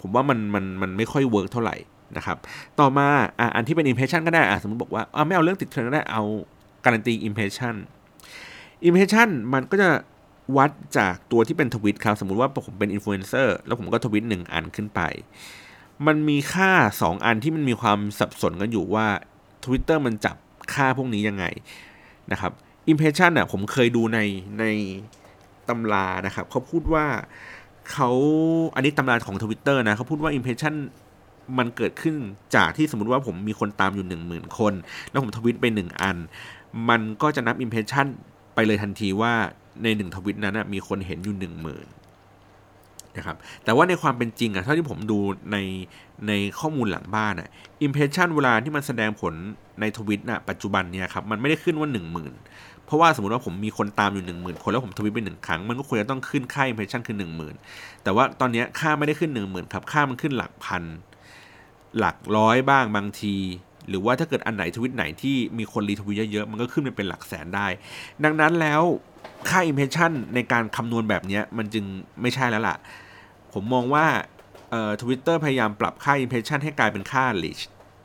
[0.01, 1.77] ผมว่ามันมันมันไม่ค่อย work เท่าไหร่
[2.17, 2.37] นะครับ
[2.81, 3.07] ต่อมา
[3.41, 6.23] อะอันที่เป็น impression ก็ได้อะสมมติบอกว่าอะไม่เอาเรื่องติดเทรนก็ได้เอา
[6.85, 7.75] การันตี impression
[8.89, 9.89] impression มันก็จะ
[10.57, 15.01] วัดจากตัวที่เป็นทวิตครับ สมมุติว่าผมเป็นอินฟลูเอนเซอร์แล้วผมก็ทวิตหนึ่งอันขึ้นไป
[16.07, 19.07] มันมีค่า 2 อันที่มันมีความสับสนกันอยู่ว่า
[19.65, 20.37] Twitter มันจับ
[20.75, 21.45] ค่าพวกนี้ยังไง
[22.33, 22.53] นะครับ
[22.93, 24.19] impression อะผมเคยดูใน
[24.59, 24.65] ใน
[25.69, 27.07] ตำรานะครับเขาพูดว่า
[27.93, 28.11] เขา
[28.75, 30.75] อันนี้ตำราของ Twitter นะเขาพูดว่า impression
[31.59, 32.15] มันเกิดขึ้น
[32.57, 34.73] จากที่สมมติว่าผมมีคนตามอยู่หนึ่งหมื่นคน
[35.11, 36.17] แล้วผมทวิตไปหนึ่งอัน
[36.89, 38.07] มันก็จะนับ impression
[38.55, 39.35] ไปเลยทันทีว่า
[39.83, 41.87] ในหนึ่งทวิตนั้นมีคนเห็นอยู่หนึ่งหมื่น
[43.17, 45.19] นะครับแต่ว่าในความเป็นจริงอะเท่าที่ผมดู
[45.53, 45.57] ใน
[46.29, 47.49] ในข้อมูลหลังบ้านอะ
[47.83, 49.35] อิมเพรสชันเวลาที่มันแสดงผล
[49.81, 52.33] ในทวิตนะปัจจุบันเนี่ยครับมันไม่ได้ขึ้นว่าหนึ่งหมื่น
[52.85, 57.55] เพราะว่าสมมติว่าผมมีคนตามอยู่หนึ่งหมื่นคนแล้วผมทวิตไปหนึ่งครั้ง มันก็ควรจะต้องขึ้นค่าอิมเพรสชันคือหนึ่งหมื่น
[58.03, 60.83] แต่ว่าตอนนี้ค่าไม่ได้ขึ้นหนึ่งหมื่นครับค่ามันขึ้นหลักพัน
[61.99, 63.37] หลักร้อยบ้างบางที
[63.89, 67.67] หรือว่าถ้าเกิดอันไหนทวิตไหนที่มีคนรีทวิตเยอะๆมันก็ขึ้นไปเป็นหลักแสนได้
[68.25, 68.83] ดังนั้นแล้ว
[69.49, 71.85] ค่า impression ในการคำนวณแบบนี้มันจึง
[72.21, 72.77] ไม่ใช่แล้วล่ะ
[73.53, 74.07] ผมมองว่า
[74.71, 77.63] เอ่อทวิตเตอร์พยายามปรับค่า impression ให้กลายเป็นค่า reach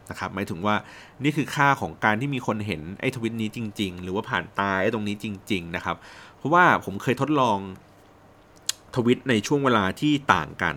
[0.09, 0.75] นะครับหมายถึงว่า
[1.23, 5.97] นี่คือค่าของการที่มีคนเห็นไอ้ทวิตนี้จริง ๆ หรือว่าผ่านตาไอ้ตรงนี้จริง ๆ นะครับ
[6.37, 7.57] เพราะว่าผมเคยทดลอง
[8.95, 10.75] ทวิตในช่วงเวลาที่ต่างกัน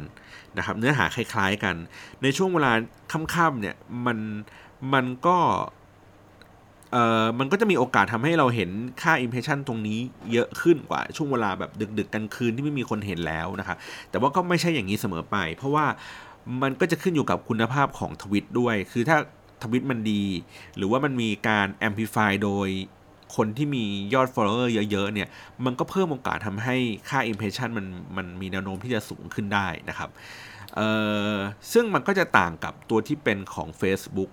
[0.56, 1.74] นะครับ เนื้อหาคล้าย ๆ กัน
[2.22, 2.72] ในช่วงเวลา
[3.12, 3.76] ค่ำๆเนี่ย
[4.06, 4.18] มัน
[4.92, 5.38] มันก็
[6.92, 8.70] เอ่อมันก็จะมีโอกาสทำให้เราเห็น
[9.02, 9.98] ค่า impression ตรงนี้
[10.32, 13.76] เยอะขึ้นกว่าช่วงเวลาแบบดึก ๆ กันคืนที่ไม่มีคนเห็นแล้วนะครับ
[14.10, 15.86] แต่ว่าก็ไม่ใช่อย่างนี้เสมอไป เพราะว่า
[16.62, 19.16] มันก็จะขึ้นอยู่กับคุณภาพของทวิตด้วย คือถ้า
[19.62, 20.24] ทวิตมันดี
[20.76, 22.68] หรือว่ามันมีการ amplify โดย
[23.36, 23.84] คนที่มี
[24.14, 25.28] ยอด follower เยอะ ๆ เนี่ย
[25.64, 26.76] มันก็เพิ่มโอกาสทำให้
[27.08, 30.10] ค่า impression มันมันมีแนวโน้มที่จะสูงขึ้นได้นะครับ
[30.76, 30.88] เอ่
[31.32, 31.34] อ
[31.72, 34.30] ซึ่งมันก็จะต่างกับตัวที่เป็นของ Facebook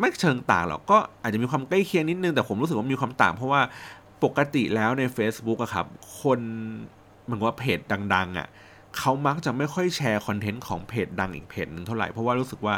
[0.00, 3.60] ไม่เชิงต่างหรอกก็อาจจะมีความใกล้เคียงนิดนึง แต่ผมรู้สึกว่ามีความต่าง เพราะว่า
[4.24, 5.86] ปกติแล้วใน Facebook อะครับ
[6.20, 6.40] คน
[7.24, 7.78] เหมือนว่าเพจ
[8.14, 8.48] ดัง ๆอะ
[8.98, 12.74] เขามักจะไม่ค่อยแชร์คอนเทนต์ของเพจดังอีกเพจหนึ่งเท่าไหร่ เพราะว่ารู้สึกว่า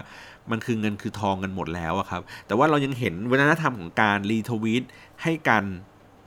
[0.50, 4.84] มันคือเงินคือทองกันหมดแล้วอะครับ แต่ว่าเรายังเห็นวัฒนธรรมของการ retweet
[5.22, 5.64] ให้กัน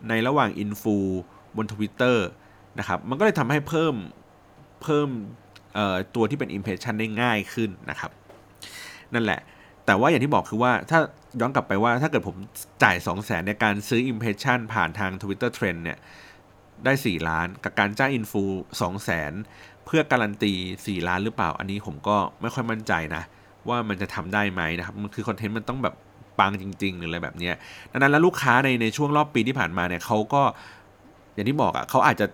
[0.09, 0.97] ในระหว่าง influ
[1.57, 2.27] บนทวิตเตอร์
[2.79, 3.95] นะครับ มันก็เลยทำให้เพิ่ม
[4.83, 5.09] เพิ่ม
[6.15, 8.11] ตัวที่เป็น Impression ได้ง่ายขึ้นนะครับ
[9.13, 9.39] นั่นแหละ
[9.85, 10.99] แต่ว่าอย่างที่บอกคือว่าถ้า
[11.39, 12.35] ย้อนกลับไปว่าถ้าเกิดผม
[12.83, 15.97] จ่าย 2 0 0แสนในการซื้อ Impression ผ่านทาง Twitter Trend เนี่ย
[16.85, 18.43] ได้ 4 ล้าน กับการจ้างอินฟู
[18.79, 19.33] 2 0 0แสน
[19.85, 20.53] เพื่อการันตี
[20.83, 23.23] 4 ล้านหรือเปล่า อันนี้ผมก็ไม่ค่อยมั่นใจนะ
[23.67, 25.95] ว่ามันจะทำได้ไหมนะครับ มันคือคอนเทนต์มันต้องแบบ
[26.39, 27.51] ปังจริง ๆ หรืออะไรแบบนี้
[27.91, 30.41] ดังนั้นแล้วลูกค้าในในช่วงรอบปีที่ผ่านมาเนี่ยเขาก็
[31.33, 32.25] อย่างที่บอกอะ่ะเขาอาจจะ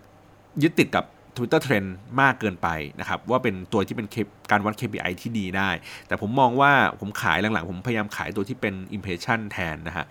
[0.63, 1.05] ยึดติดกับ
[1.37, 1.89] Twitter Trend
[2.21, 2.67] มากเกินไป
[2.99, 4.07] นะครับว่าเป็นตัวที่เป็น
[4.51, 5.69] การวัด KPI ที่ดีได้
[6.07, 10.05] แต่ผมมองว่าผมขายหลังๆ ผมพยายามขายตัวที่เป็น Impression แทนนะฮะ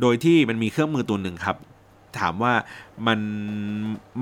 [0.00, 1.56] โดยที่มันมีเครื่องมือตัวหนึ่งครับ
[2.18, 2.52] ถามว่า
[3.06, 3.20] มัน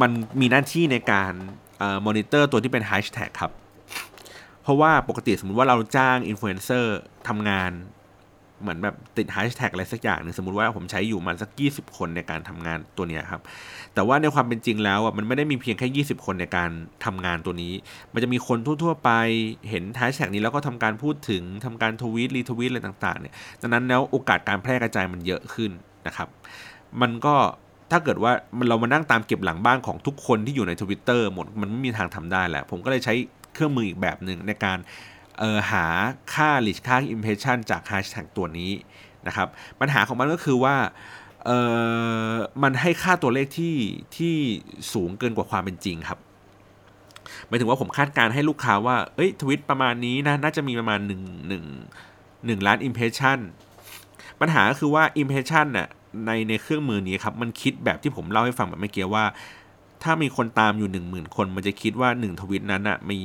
[0.01, 1.33] มันมีหน้าที่ในการ
[2.07, 3.53] มอนิเตอร์ตัวที่เป็นแฮชแท็กครับ
[4.63, 6.99] เพราะว่าปกติสมมติว่าเราจ้างอินฟลูเอนเซอร์
[7.29, 7.71] ทำงาน
[8.63, 13.41] เหมือนแบบติดแฮชแท็กอะไรสักอย่างหนึ่งสมมติว่าผมใช้อยู่มันสัก 20 คนในการทำงานตัวนี้ครับ
[13.95, 16.71] แต่ว่าในความเป็นจริงแล้วอะมันไม่ได้มีเพียงแค่ 20 คนในการ
[17.05, 17.73] ทำงานตัวนี้
[18.13, 19.11] มันจะมีคนทั่ว ๆ ไป
[19.69, 25.71] เห็นแฮชแท็กนี้แล้วก็ทำการพูดถึงทำการทวีตรีทวีตอะไรต่างๆเนี่ยดังนั้นแล้วโอกาสการแพร่กระจายมันเยอะขึ้น
[26.07, 26.29] นะครับ
[27.01, 27.35] มันก็
[27.91, 28.33] ถ้าเกิดว่า
[28.69, 33.15] เรามานั่งตามเก็บหลังบ้านของทุกคนที่อยู่ในทวิตเตอร์หมดมันไม่มีทางทำได้แหละผมก็เลยใช้
[33.55, 34.79] เครื่องมืออีกแบบหนึ่งในการ
[35.43, 35.85] ออหา
[36.35, 38.73] ค่า reach ค่า impression จากแฮชแท็กตัวนี้
[39.27, 39.49] นะครับ
[39.81, 40.77] ปัญหาของมันก็คือว่า
[41.45, 41.51] เอ
[42.31, 43.77] อมันให้ค่าตัวเลขที่
[44.17, 44.35] ที่
[44.93, 46.19] สูงเกินกว่าความเป็นจริงครับ
[47.47, 53.39] หมายถึงว่าผมคาดการให้ลูกค้าว่า เอ้ยทวิตประมาณนี้นะ น่าจะมีประมาณ1 1 1ล้าน impression
[54.41, 55.89] ปัญหาก็คือว่า impression น่ะ
[56.27, 59.25] ในในเครื่องมือนี้ครับ มันคิดแบบที่ผมเล่าให้ฟังแบบเมื่อกี้ว่า
[60.03, 63.19] ถ้ามีคนตามอยู่ 1 0,000 คน มันจะคิดว่า 1 ทวิตนั้นอะมี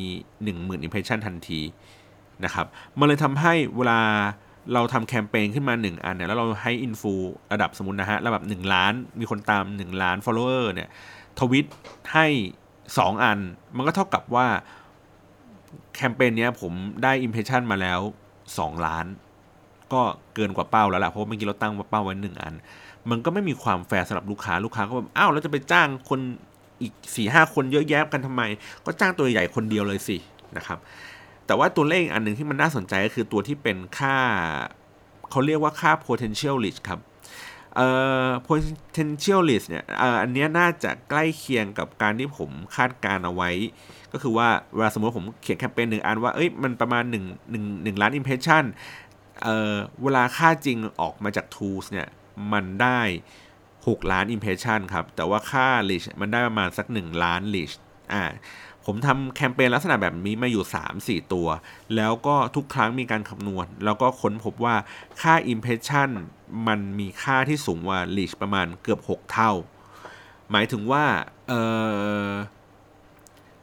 [0.43, 1.61] 10,000 impression ทันที
[2.43, 2.65] นะครับ
[2.99, 3.99] มันเลยทำให้เวลา
[4.73, 7.13] เราทำแคมเปญขึ้นมา 1 อันเนี่ยแล้วเราให้อินฟู
[7.53, 10.89] ระดับสมมตินะฮะระดับ 1 ล้านมีคนตาม 1 ล้าน follower เนี่ย
[11.39, 11.65] ทวิต
[12.13, 12.27] ให้
[12.75, 13.39] 2 อัน
[13.75, 14.47] มันก็เท่ากับว่า
[15.95, 16.73] แคมเปญเนี้ยผม
[17.03, 17.99] ได้ impression มาแล้ว
[18.43, 19.05] 2 ล้าน
[19.93, 20.01] ก็
[20.35, 22.53] เกินกว่าเป้าแล้วล่ะเพราะเมื่อกี้เราตั้งเป้าไว้หนึ่งอัน
[23.09, 26.19] มันก็ไม่มีความแฟร์สำหรับลูกค้าลูกค้าก็แบบอ้าวแล้วจะไปจ้างคน
[26.81, 28.41] อีกสี่ห้าคนเยอะแยะกันทำไม
[28.85, 30.17] ก็จ้างตัวใหญ่คนเดียวเลยสิ
[30.57, 30.77] นะครับ
[31.45, 34.17] แต่ว่าตัวเลขอันหนึ่งที่มันน่าสนใจก็คือตัวที่เป็นค่า
[35.31, 37.01] เขาเรียกว่าค่า potential risk ครับ
[37.75, 37.87] เอ่
[38.27, 39.85] อ potential risk เนี่ย
[40.21, 43.49] อันนี้น่าจะใกล้เคียงกับการที่ผมคาดการเอาไว้
[44.11, 47.15] ก็คือว่าเวลาสมมติผมเขียนแคมเปญหนึ่งอันว่าเอ้ยมันประมาณ1
[47.53, 48.63] 1 1ล้าน impression
[49.43, 52.07] เอ่อเวลาค่าจริงออกมาจาก tools เนี่ย
[52.53, 53.01] มันได้
[53.55, 57.75] 6 ล้าน impression ครับ แต่ว่าค่า reach มันได้ประมาณสัก 1 ล้าน reach
[58.13, 58.23] อ่า
[58.85, 60.63] ผมทำแคมเปญลักษณะแบบนี้มาอยู่
[61.01, 61.47] 3-4 ตัว
[61.95, 64.75] แล้วก็ทุกครั้งมีการคำนวณ แล้วก็ค้นพบว่า
[65.21, 66.09] ค่า impression
[66.67, 69.51] มันมีค่าที่สูงกว่า reach ประมาณเกือบ 6 เท่า
[70.51, 71.05] หมายถึงว่า
[71.47, 71.53] เอ
[72.29, 72.31] อ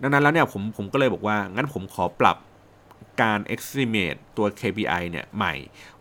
[0.00, 2.36] ดังนั้นแล้วเนี่ยผมผมก็เลยบอกว่า งั้นผมขอปรับ
[3.22, 5.54] การ estimate ตัว KPI เนี่ยใหม่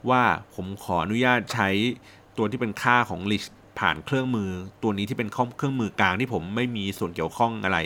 [0.09, 0.21] ว่า
[0.55, 1.69] ผมขออนุญาตใช้
[2.37, 3.47] ตัวที่เป็นค่าของ reach
[3.81, 4.49] ผ่านเครื่องมือ
[4.83, 7.77] ตัวนี้ที่เป็นเครื่องมือกลางที่ผมไม่มีส่วนเกี่ยวข้องอะไร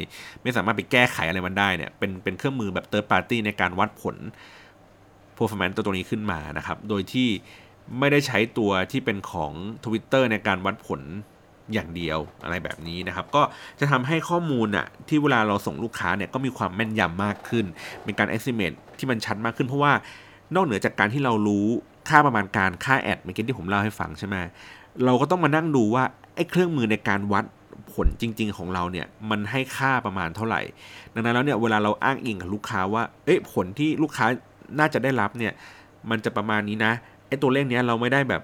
[0.44, 4.16] ไม่สามารถไปแก้ไขอะไรมันได้เนี่ยเป็นเป็นเครื่องมือแบบ third party ในการวัดผล
[5.38, 7.30] performance ตัวตัวนี้ขึ้นมานะครับ โดยที่
[8.00, 9.52] ไม่ได้ใช้ตัวที่เป็นของ
[9.86, 11.02] Twitter ในการวัดผล
[11.74, 13.42] อย่างเดียวอะไรแบบนี้นะครับ ก็
[13.80, 17.66] จะทำให้ข้อมูลอะที่เวลาเราส่งลูกค้าเนี่ยก็มีความแม่นยำมากขึ้น
[18.04, 19.94] เป็นการ estimate ที่มันชัดมากขึ้นเพราะว่า
[20.56, 21.68] นอกเหนือจากการที่เรารู้
[22.10, 24.36] ค่าประมาณการค่าแอดเมื่อกี้ที่ผมเล่าให้ฟังใช่ไหม
[25.06, 26.04] เราก็ต้องมานั่งดูว่า
[26.36, 27.46] ไอ้เครื่องมือในการวัด
[27.94, 30.62] ผลจริง ๆ ของเราเนี่ยมันให้ค่าประมาณเท่าไหร่
[31.14, 34.26] ดังนั้นแล้วเนี่ยเวลาเราอ้างอิงกับลูกค้าว่าเอ้ยผลที่ลูกค้า
[34.80, 35.54] น่าจะได้รับเนี่ย
[36.10, 36.94] มันจะประมาณนี้นะ
[37.28, 38.42] ไอ้ตัวเลขเนี้ยเราไม่ได้แบบ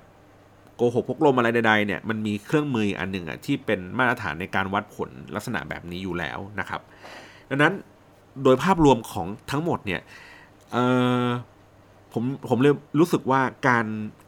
[0.75, 6.81] โกหกพกลมอะไรใดๆเนี่ยมันมีเครื่องมืออันหนึ่งอะที่เป็นมาตรฐานในการวัดผลลักษณะแบบนี้อยู่แล้วนะครับ
[7.49, 7.73] ดังนั้น
[8.43, 10.01] โดยภาพรวมของทั้งหมดเนี่ย
[10.71, 10.77] เอ
[11.23, 11.25] อ
[12.13, 13.85] ผมผมเลยรู้สึกว่าการ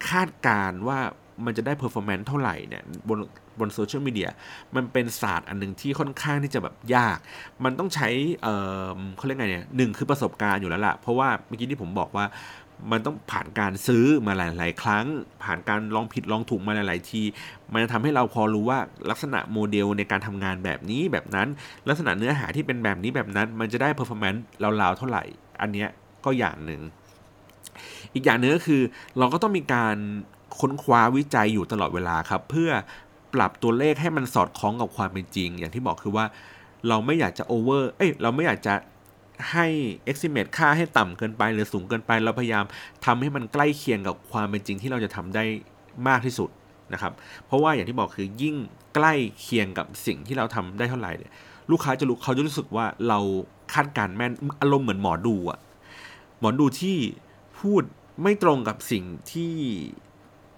[0.10, 1.00] คาดการณ์ว่า
[1.46, 3.20] มันจะได้ performance เท่าไหร่เนี่ยบน
[3.60, 4.30] บนโซเชียลมีเดีย
[4.76, 7.18] มันเป็นศาสตร์อันหนึ่งที่ค่อนข้างที่จะแบบยาก
[7.64, 8.08] มันต้องใช้
[8.42, 8.48] เอ
[8.98, 12.26] อเขาเรียกไงเนี่ยหนึ่งคือประสบการณ์อยู่แล้วล่ะ เพราะว่าเมื่อกี้ที่ผมบอกว่า
[12.92, 15.06] มันต้องผ่านการซื้อมาหลาย ๆ ครั้ง
[15.44, 17.22] ผ่านการลองผิดลองถูกมาหลาย ๆ ที
[17.74, 18.80] มันจะทำให้เราพอรู้ว่า
[19.10, 21.48] ลักษณะโมเดลในการทำงานแบบนี้แบบนั้น
[21.90, 24.44] ลักษณะเนื้อหาที่เป็นแบบนี้แบบนั้น มันจะได้ performance
[24.82, 25.24] ราวๆเท่าไหร่
[25.62, 25.90] อันเนี้ย
[26.26, 26.82] ก็อย่างหนึ่ง
[28.14, 28.82] อีกอย่างนึงก็คือ
[29.18, 29.98] เราก็ต้องมีการ
[30.60, 32.72] ค้นคว้าวิจัยอยู่ตลอดเวลาครับ เพื่อ
[33.34, 36.26] ปรับตัวเลขให้มันสอดคล้องกับความเป็นจริง อย่างที่บอกคือว่า
[36.88, 38.74] เราไม่อยากจะ over เอ้ยเราไม่อยากจะ
[39.52, 39.68] ให้
[40.12, 42.66] estimate ค่าให้ต่ำเกินไป หรือสูงเกินไป เราพยายาม
[43.06, 45.44] ทำให้มันใกล้เคียงกับความเป็นจริงที่เราจะทำได้
[46.08, 46.50] มากที่สุด
[46.94, 47.14] นะครับ
[47.46, 48.56] เพราะว่าอย่างที่บอกคือยิ่ง
[48.96, 51.32] ใกล้เคียงกับสิ่งที่เราทำได้เท่าไหร่เนี่ย
[51.72, 53.20] ลูกค้าจะรู้เขาจะรู้สึกว่าเรา
[53.74, 54.32] คาดการแม่น
[54.62, 55.60] อารมณ์เหมือนหมอดูอะ
[56.40, 56.98] หมอดูที่
[57.60, 57.84] พูด
[58.22, 59.54] ไม่ตรงกับสิ่งที่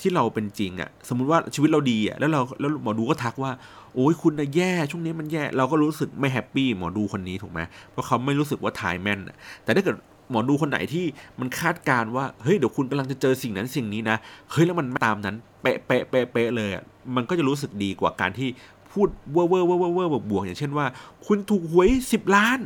[0.05, 3.51] ที่เราเป็นจริงอะสมมุติว่าชีวิตเราดีอะแล้วเราแล้วหมอดูก็ทักว่า
[3.95, 7.59] โอ้ยคุณนะแย่ช่วงนี้มันแย่เราก็รู้สึกไม่แฮปปี้หมอดูคนนี้ถูกไหม
[7.91, 9.19] เพราะเขาไม่รู้สึกว่าทายแม่น
[9.63, 9.95] แต่ถ้าเกิด
[10.31, 11.05] หมอดูคนไหนที่
[11.39, 14.17] มันคาดการณ์ว่าเฮ้ยเดี๋ยวคุณกำลังจะเจอสิ่งนั้นสิ่งนี้นะ
[14.51, 16.83] เฮ้ยแล้วมันตามนั้นเป๊ะเป๊ะเป๊ะเป๊ะเลยอะ
[17.15, 18.49] มันก็จะรู้สึกดีกว่าการที่
[18.91, 20.85] พูดเว่อร์เว่อร์เว่อร์เว่อร์บวกอย่างเช่นว่า
[21.25, 22.59] คุณถูกหวยสิบล้าน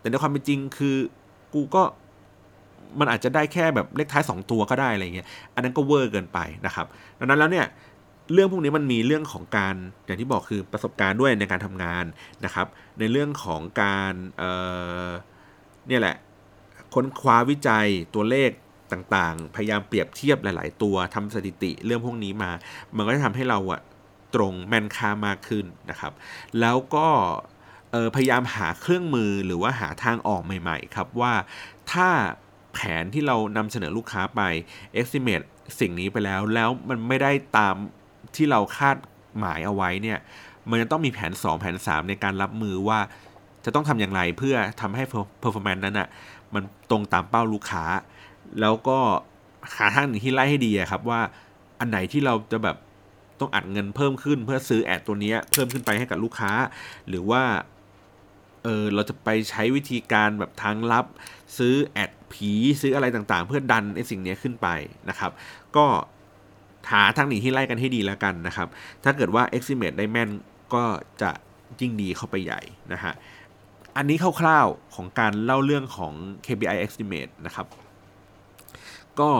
[0.00, 0.96] แต่ในความเป็นจริงคือ
[1.54, 1.82] กูก็
[3.00, 6.86] มันอาจจะได้แค่แบบเลขท้าย 2 ตัวก็ได้อะไรเงี้ยอันนั้นก็เวอร์เกินไปนะครับ
[7.18, 7.66] ดังนั้นแล้วเนี่ย
[8.32, 9.74] เรื่องพวกนี้มันมีเรื่องของการ
[10.06, 12.04] อย่างที่บอกคือประสบการณ์ด้วยในการทำงาน
[12.44, 12.66] นะครับ
[12.98, 16.16] ในเรื่องของการเเนี่ยแหละ
[16.94, 18.50] ค้นคว้าวิจัยตัวเลข
[18.92, 22.50] ต่างๆ พยายามเปรียบเทียบหลาย ๆ ตัวทำสถิติเรื่องพวกนี้มา
[22.96, 23.80] มันก็จะทำให้เราอะ
[24.34, 26.12] ตรงแมนค่ามากขึ้นนะครับ
[26.60, 27.08] แล้วก็
[28.14, 31.32] พยายามหาเครื่องมือหรือว่าหาทางออกใหม่ ๆ ครับว่า
[31.92, 32.08] ถ้า
[32.78, 34.40] แผนที่เรานำเสนอลูกค้าไป
[35.00, 35.46] estimate
[35.80, 37.74] สิ่งนี้ไปแล้วแล้วมันไม่ได้ตาม
[38.36, 38.96] ที่เราคาด
[39.38, 40.18] หมายเอาไว้เนี่ย
[40.70, 42.98] มันจะต้องมีแผน 2 แผน 3 ในการรับมือว่า
[43.64, 45.02] จะต้องทำอย่างไรเพื่อทำให้
[45.42, 46.08] performance นั้นอะ่ะ
[46.54, 47.84] มันตรงตามเป้าลูกค้า
[48.60, 48.98] แล้วก็
[49.76, 51.20] หาทางหนึ่งที่ไล่ให้ดีครับว่า
[51.80, 52.76] อันไหนที่เราจะแบบ
[53.40, 56.52] ต้องอัดเงินเพิ่มขึ้นเพื่อซื้อแอดตัวนี้เพิ่มขึ้นไปให้กับลูกค้า
[57.08, 57.42] หรือว่า
[58.64, 61.06] เออเราจะไปใช้วิธีการแบบทางลับ
[61.58, 62.50] ซื้อแอด ผี
[62.80, 64.68] ซื้ออะไรต่างๆ เพื่อดันไอ้สิ่งนี้ขึ้นไป
[65.08, 65.30] นะครับ
[65.76, 65.86] ก็
[66.90, 68.68] หาทางหนีที่ไล่กันให้ดีแล้วกันนะครับ
[69.04, 70.28] ถ้าเกิดว่า estimate ได้แม่น
[70.74, 70.84] ก็
[71.22, 71.30] จะ
[71.80, 72.60] ยิ่งดีเข้าไปใหญ่
[72.92, 73.12] นะฮะ
[73.96, 76.12] อันนี้คร่าวๆของการเล่าเรื่องของ
[76.46, 77.66] KPI estimate นะครับ
[79.20, 79.30] ก็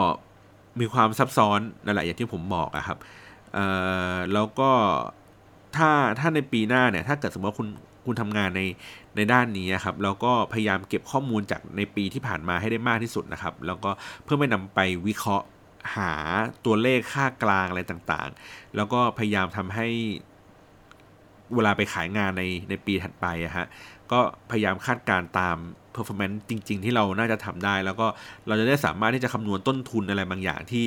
[0.80, 2.98] มีความซับซ้อนนั่นแหละอย่างที่ผมบอกอะครับ
[4.32, 4.70] แล้วก็
[5.76, 7.68] ถ้าถ้าในปีหน้าเนี่ย ถ้าเกิดสมมติว่าคุณ
[8.04, 8.62] คุณทำงานใน
[9.16, 13.90] ในด้านนี้ครับแล้วก็พยายามเก็บข้อมูลจากในปีที่ผ่านมาให้ได้มากที่สุดนะครับ แล้วก็
[14.24, 15.46] เพื่อไม่นำไปวิเคราะห์
[15.96, 16.12] หา
[16.64, 19.86] ตัวเลขค่ากลางอะไรต่างๆ แล้วก็พยายามทำให้
[21.54, 23.66] เวลาไปขายงานในในปีถัดไปอะฮะ
[24.12, 24.20] ก็
[24.50, 25.56] พยายามคาดการตาม
[25.94, 28.06] performance จริง ๆ ที่เราน่าจะทำได้ แล้วก็
[28.46, 30.84] เราจะได้สามารถที่จะคำนวณต้นทุนอะไรบางอย่างที่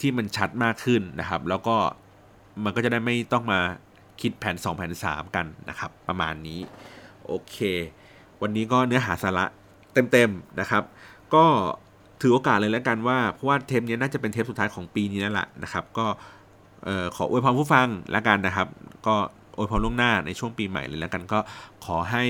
[0.00, 1.76] ที่มันชัดมากขึ้นนะครับ แล้วก็
[2.64, 3.60] มันก็จะได้ไม่ต้องมา
[4.20, 6.60] คิดแผน 2 แผน 3 กันนะครับ ประมาณนี้
[7.26, 7.56] โอเค
[8.42, 9.44] วันนี้ก็เนื้อหาสาระ
[10.10, 10.82] เต็มๆนะครับ
[11.34, 11.44] ก็
[12.20, 16.06] ถือโอกาสเลยแล้วกันว่า เพราะว่าเทปนี้น่าจะเป็นเทปสุดท้ายของปีนี้แล้วล่ะนะครับ ก็
[17.16, 18.68] ขออวยพรผู้ฟังแล้วกันนะครับ
[19.06, 19.14] ก็
[19.56, 21.38] อวยพรล่วงหน้าในช่วงปีใหม่เลยแล้วกันก็
[21.84, 22.24] ขอให้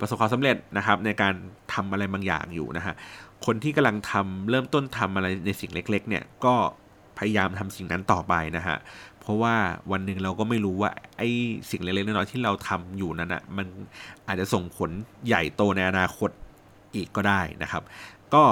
[0.00, 1.34] ประสบความสำเร็จนะครับ ในการ
[1.72, 2.94] ทำอะไรบางอย่างอยู่นะฮะ
[3.46, 6.54] คนที่กำลังทำเริ่มต้นทำอะไรในสิ่งเล็ก ๆ เนี่ยก็
[7.18, 8.76] พยายามทำสิ่งนั้นต่อไปนะฮะ
[9.26, 9.54] เพราะว่า
[9.92, 11.28] วันหนึ่งเราก็ไม่รู้ว่าไอ้
[11.70, 13.66] สิ่งเล็กๆน้อยๆที่เราทำอยู่นั้นอะมัน
[14.28, 14.90] อาจจะส่งผล
[15.26, 16.30] ใหญ่โตในอนาคต
[16.94, 17.82] อีกก็ได้นะครับ
[18.34, 18.42] ก็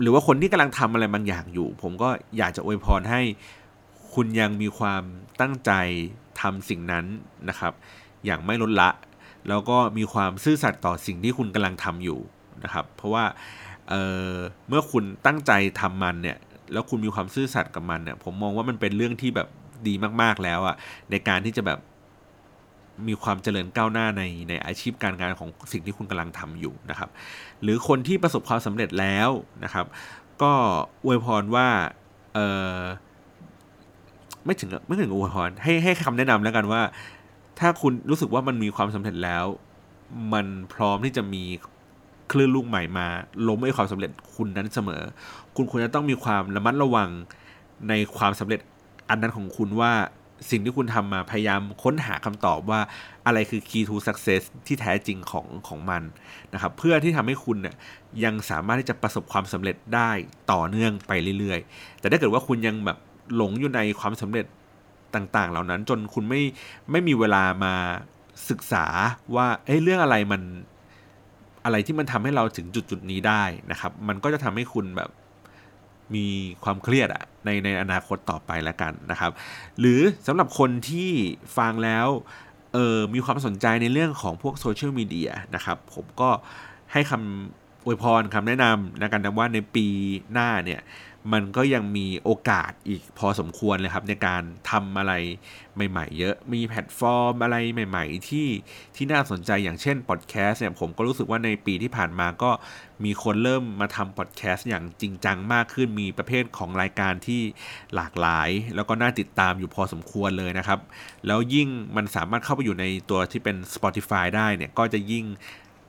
[0.00, 3.20] หรือว่าคนที่กำลังทำอะไรบางอย่างอยู่ ผมก็อยากจะอวยพรให้
[4.14, 5.02] คุณยังมีความ
[5.40, 5.72] ตั้งใจ
[6.40, 7.04] ทำสิ่งนั้น
[7.48, 7.72] นะครับ
[8.24, 8.90] อย่างไม่ลดละ
[9.48, 12.18] แล้วก็มีความซื่อสัตย์ต่อสิ่งที่คุณกำลังทำอยู่
[12.64, 13.24] นะครับ เพราะว่า
[13.88, 16.36] เเมื่อคุณตั้งใจทำมันเนี่ย
[16.72, 19.48] แล้วคุณมีความซื่อสัตย์กับมันเนี่ยผมมองว่ามันเป็นเรื่องที่แบบ
[19.88, 20.76] ดีมากๆแล้วอะ่ะ
[21.10, 21.78] ในการที่จะแบบ
[23.08, 27.10] มีความเจริญก้าวหน้าในในอาชีพการงานของสิ่งที่คุณกำลังทำอยู่นะครับ
[27.62, 29.30] หรือคนที่ประสบความสำเร็จแล้ว
[29.64, 29.86] นะครับ
[30.42, 30.52] ก็
[31.04, 31.68] อวยพรว่า
[32.34, 32.38] เอ
[32.76, 32.78] อ
[34.44, 36.82] ไม่ถึงไม่ถึงอวยพรให้ให้คำแนะนำแล้วกันว่า
[37.58, 39.44] ถ้าคุณรู้สึกว่ามันมีความสำเร็จแล้ว
[40.32, 41.42] มันพร้อมที่จะมี
[42.32, 43.06] คลื่นลูกใหม่มา
[43.48, 45.02] ล้มไอ้ความสำเร็จคุณนั้นเสมอ
[45.56, 47.10] คุณควรจะต้องมีความระมัดระวัง
[47.88, 48.60] ในความสำเร็จ
[49.08, 49.92] อันนั้นของคุณว่า
[50.50, 52.80] สิ่งที่คุณทำมาพยายามค้นหาคำตอบว่า
[53.26, 56.02] อะไรคือ key to success ที่แท้จริงของของมัน
[56.54, 57.74] นะครับเพื่อที่ทำให้คุณเนี่ย
[58.24, 60.10] ยังสามารถที่จะประสบความสำเร็จได้
[60.52, 62.98] ต่อเนื่องไปเรื่อยๆ แต่ถ้าเกิดว่าคุณยังแบบ
[63.36, 64.46] หลงอยู่ในความสำเร็จ
[65.14, 66.42] ต่างๆ เหล่านั้นจนคุณไม่
[66.90, 67.74] ไม่มีเวลามา
[68.50, 68.86] ศึกษา
[69.34, 70.42] ว่าเอ้เรื่องอะไรมัน
[71.64, 75.10] อะไรที่มันทำให้เราถึงจุดจุดนี้ได้นะครับ มันก็จะทำให้คุณแบบ
[76.14, 76.26] มี
[76.64, 79.32] ความเครียดอะในในอนาคตต่อไปแล้วกันนะครับ
[79.80, 81.10] หรือสำหรับคนที่
[81.58, 82.08] ฟังแล้ว
[82.72, 86.30] เออมีความสนใจในเรื่องของพวกโซเชียลมีเดียนะครับ ผมก็
[86.92, 89.86] ให้คำอวยพรคำแนะนำนะกันนะว่าในปี
[90.32, 90.80] หน้าเนี่ย
[91.32, 95.12] มันก็ยังมีโอกาสอีกพอสมควรเลยครับในการทำอะไร
[95.90, 98.48] ใหม่ๆ เยอะมีแพลตฟอร์มอะไรใหม่ ๆ ที่
[98.96, 102.50] ที่น่าสนใจอย่างเช่นพอดแคสต์เนี่ยผมก็รู้สึกว่าในปีที่ผ่านมาก็
[103.04, 107.40] มีคนเริ่มมาทำพอดแคสต์อย่างจริงจังมากขึ้นมีประเภทของรายการที่
[107.94, 110.80] หลากหลาย แล้วก็น่าติดตามอยู่พอสมควรเลยนะครับ
[111.26, 115.24] แล้วยิ่งมันสามารถเข้าไปอยู่ในตัวที่เป็น Spotify ได้เนี่ยก็จะยิ่ง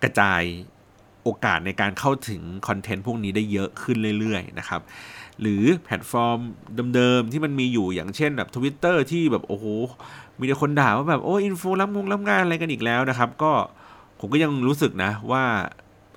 [0.03, 0.43] กระจาย
[1.23, 4.81] โอกาสในการเข้าถึงคอนเทนต์พวกนี้ได้เยอะขึ้นเรื่อยๆนะครับ
[5.41, 6.39] หรือแพลตฟอร์ม
[6.95, 9.65] เดิมๆที่มันมีอยู่อย่างเช่นแบบทวิตเตอร์ที่แบบโอ้โห
[10.39, 13.51] มีแต่คนด่าว่าแบบโอ้ influ รับงรับงานอะไรกันอีกแล้วนะครับ ก็
[14.19, 15.43] ผมก็ยังรู้สึกนะว่า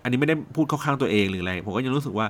[0.02, 2.26] อันนี้ไม่ได้พูดเข้าข้างตัวเองหรืออะไร ผมก็ยังรู้สึกว่า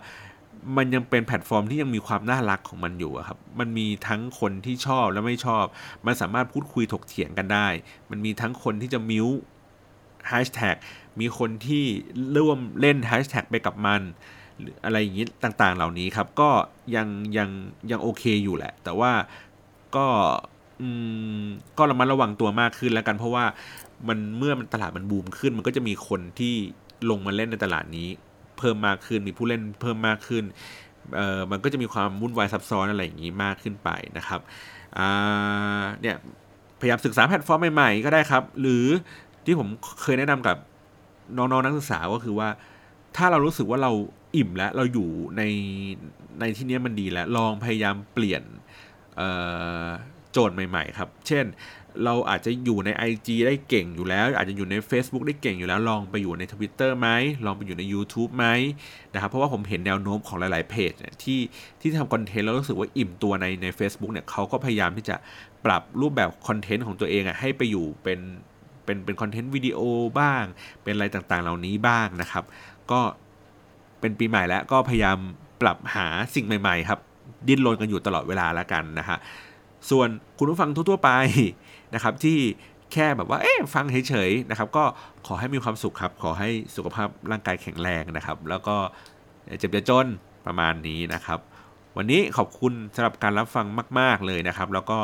[0.77, 5.65] มันยังเป็นแพลตฟอร์มที่ยังมีความน่ารักของมันอยู่ครับ มันมีทั้งคนที่ชอบและไม่ชอบ
[6.07, 7.69] มันสามารถพูดคุยถกเถียงกันได้
[8.11, 9.27] มันมีทั้งคนที่จะ mute
[10.29, 10.77] แฮชแท็ก
[11.21, 11.85] มีคนที่
[12.37, 14.03] ร่วมเล่นแฮชแท็กไปกับมัน
[14.67, 16.51] ออะไรอย่างนี้ต่างๆ เหล่านี้ครับ ก็
[16.97, 17.49] ยังยัง
[17.91, 19.13] ยังโอเคอยู่แหละ แต่ว่า
[19.97, 20.07] ก็
[20.81, 20.89] อื
[21.43, 21.45] ม
[21.79, 23.45] ก็ระมัดระวังตัวมากขึ้นแล้วกัน เพราะว่า
[24.09, 26.55] มันเมื่อมันตลาดมันบูมขึ้น มันก็จะมีคนที่
[27.11, 28.09] ลงมาเล่นในตลาดนี้
[28.59, 30.45] เพิ่มมากขึ้นมีผู้เล่นเพิ่มมากขึ้น
[31.17, 34.41] เออมันก็จะมีความวุ่นวายซับซ้อนอะไรอย่างนี้มากขึ้นไปนะครับ
[34.99, 36.17] อ่าเนี่ย
[36.81, 38.87] พยายามศึกษาแพลตฟอร์มใหม่ๆก็ได้ครับ หรือ
[39.45, 39.69] ที่ผม
[40.03, 40.57] เคยแนะนำกับ
[41.37, 42.49] น้องๆนักศึกษาก็คือว่า
[43.17, 43.93] ถ้าเรารู้สึกว่าเรา
[44.37, 45.43] อิ่มแล้วเราอยู่ใน
[46.41, 48.43] ในที่นี้มันดีแล้ว ลองพยายามเปลี่ยน
[50.33, 51.47] โจทย์ใหม่ ๆ ครับ เช่น
[52.05, 57.09] เราอาจจะอยู่ใน IG ได้เก่งอยู่แล้ว อาจจะอยู่ใน Facebook ได้เก่งอยู่แล้ว ลองไปอยู่ใน Twitter ไหม
[57.47, 58.47] ลองไปอยู่ใน YouTube ไหม
[59.15, 61.41] นะครับเพราะว่าผมเห็นแนวโน้มของหลาย ๆ เพจเนี่ยที่
[61.81, 65.17] ที่ทำคอนเทนต์แล้วรู้สึกว่าอิ่มตัวในใน a c e b o o k เนี่ยเขาก็พยายามที่จะ
[65.65, 68.21] ปรับรูปแบบคอนเทนต์ของตัวเองอะให้ไปอยู่เป็น
[68.85, 69.79] เป็นเป็นคอนเทนต์วิดีโอ
[70.21, 70.45] บ้าง
[70.83, 72.45] เป็นอะไรต่างๆ เหล่านี้บ้างนะครับ
[72.91, 73.01] ก็
[74.01, 75.19] เป็นปีใหม่แล้วก็พยายาม
[75.63, 77.01] ปรับหาสิ่งใหม่ ๆ ครับ
[77.49, 79.19] ดิ้นรนกันอยู่ตลอดเวลาแล้วกันนะฮะ
[79.91, 81.11] ส่วนคุณผู้ฟังทั่วๆไป
[81.95, 82.39] นะครับที่
[82.93, 84.85] แค่แบบว่าเอ๊ะฟังเฉยๆนะครับ ก็
[85.27, 88.77] ขอให้มีความสุขครับ ขอให้สุขภาพร่างกายแข็งแรงนะครับ แล้วก็
[89.59, 90.07] เจ็บจะจน
[90.47, 91.39] ประมาณนี้นะครับ
[91.97, 93.67] วันนี้ขอบคุณสำหรับการรับฟัง
[93.99, 94.99] มาก ๆเลยนะครับ แล้วก็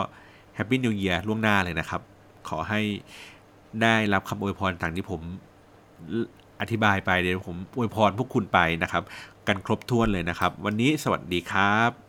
[0.54, 2.00] Happy New Year ล่วงหน้าเลยนะครับ
[2.48, 2.80] ขอให้
[3.82, 5.20] ได้รับคำอวยพรต่างที่ผม
[6.60, 9.02] อธิบายไปเดี๋ยวผมอวยพรพวกคุณไปนะครับ
[9.46, 12.03] กันครบถ้วนเลยนะครับ วันนี้สวัสดีครับ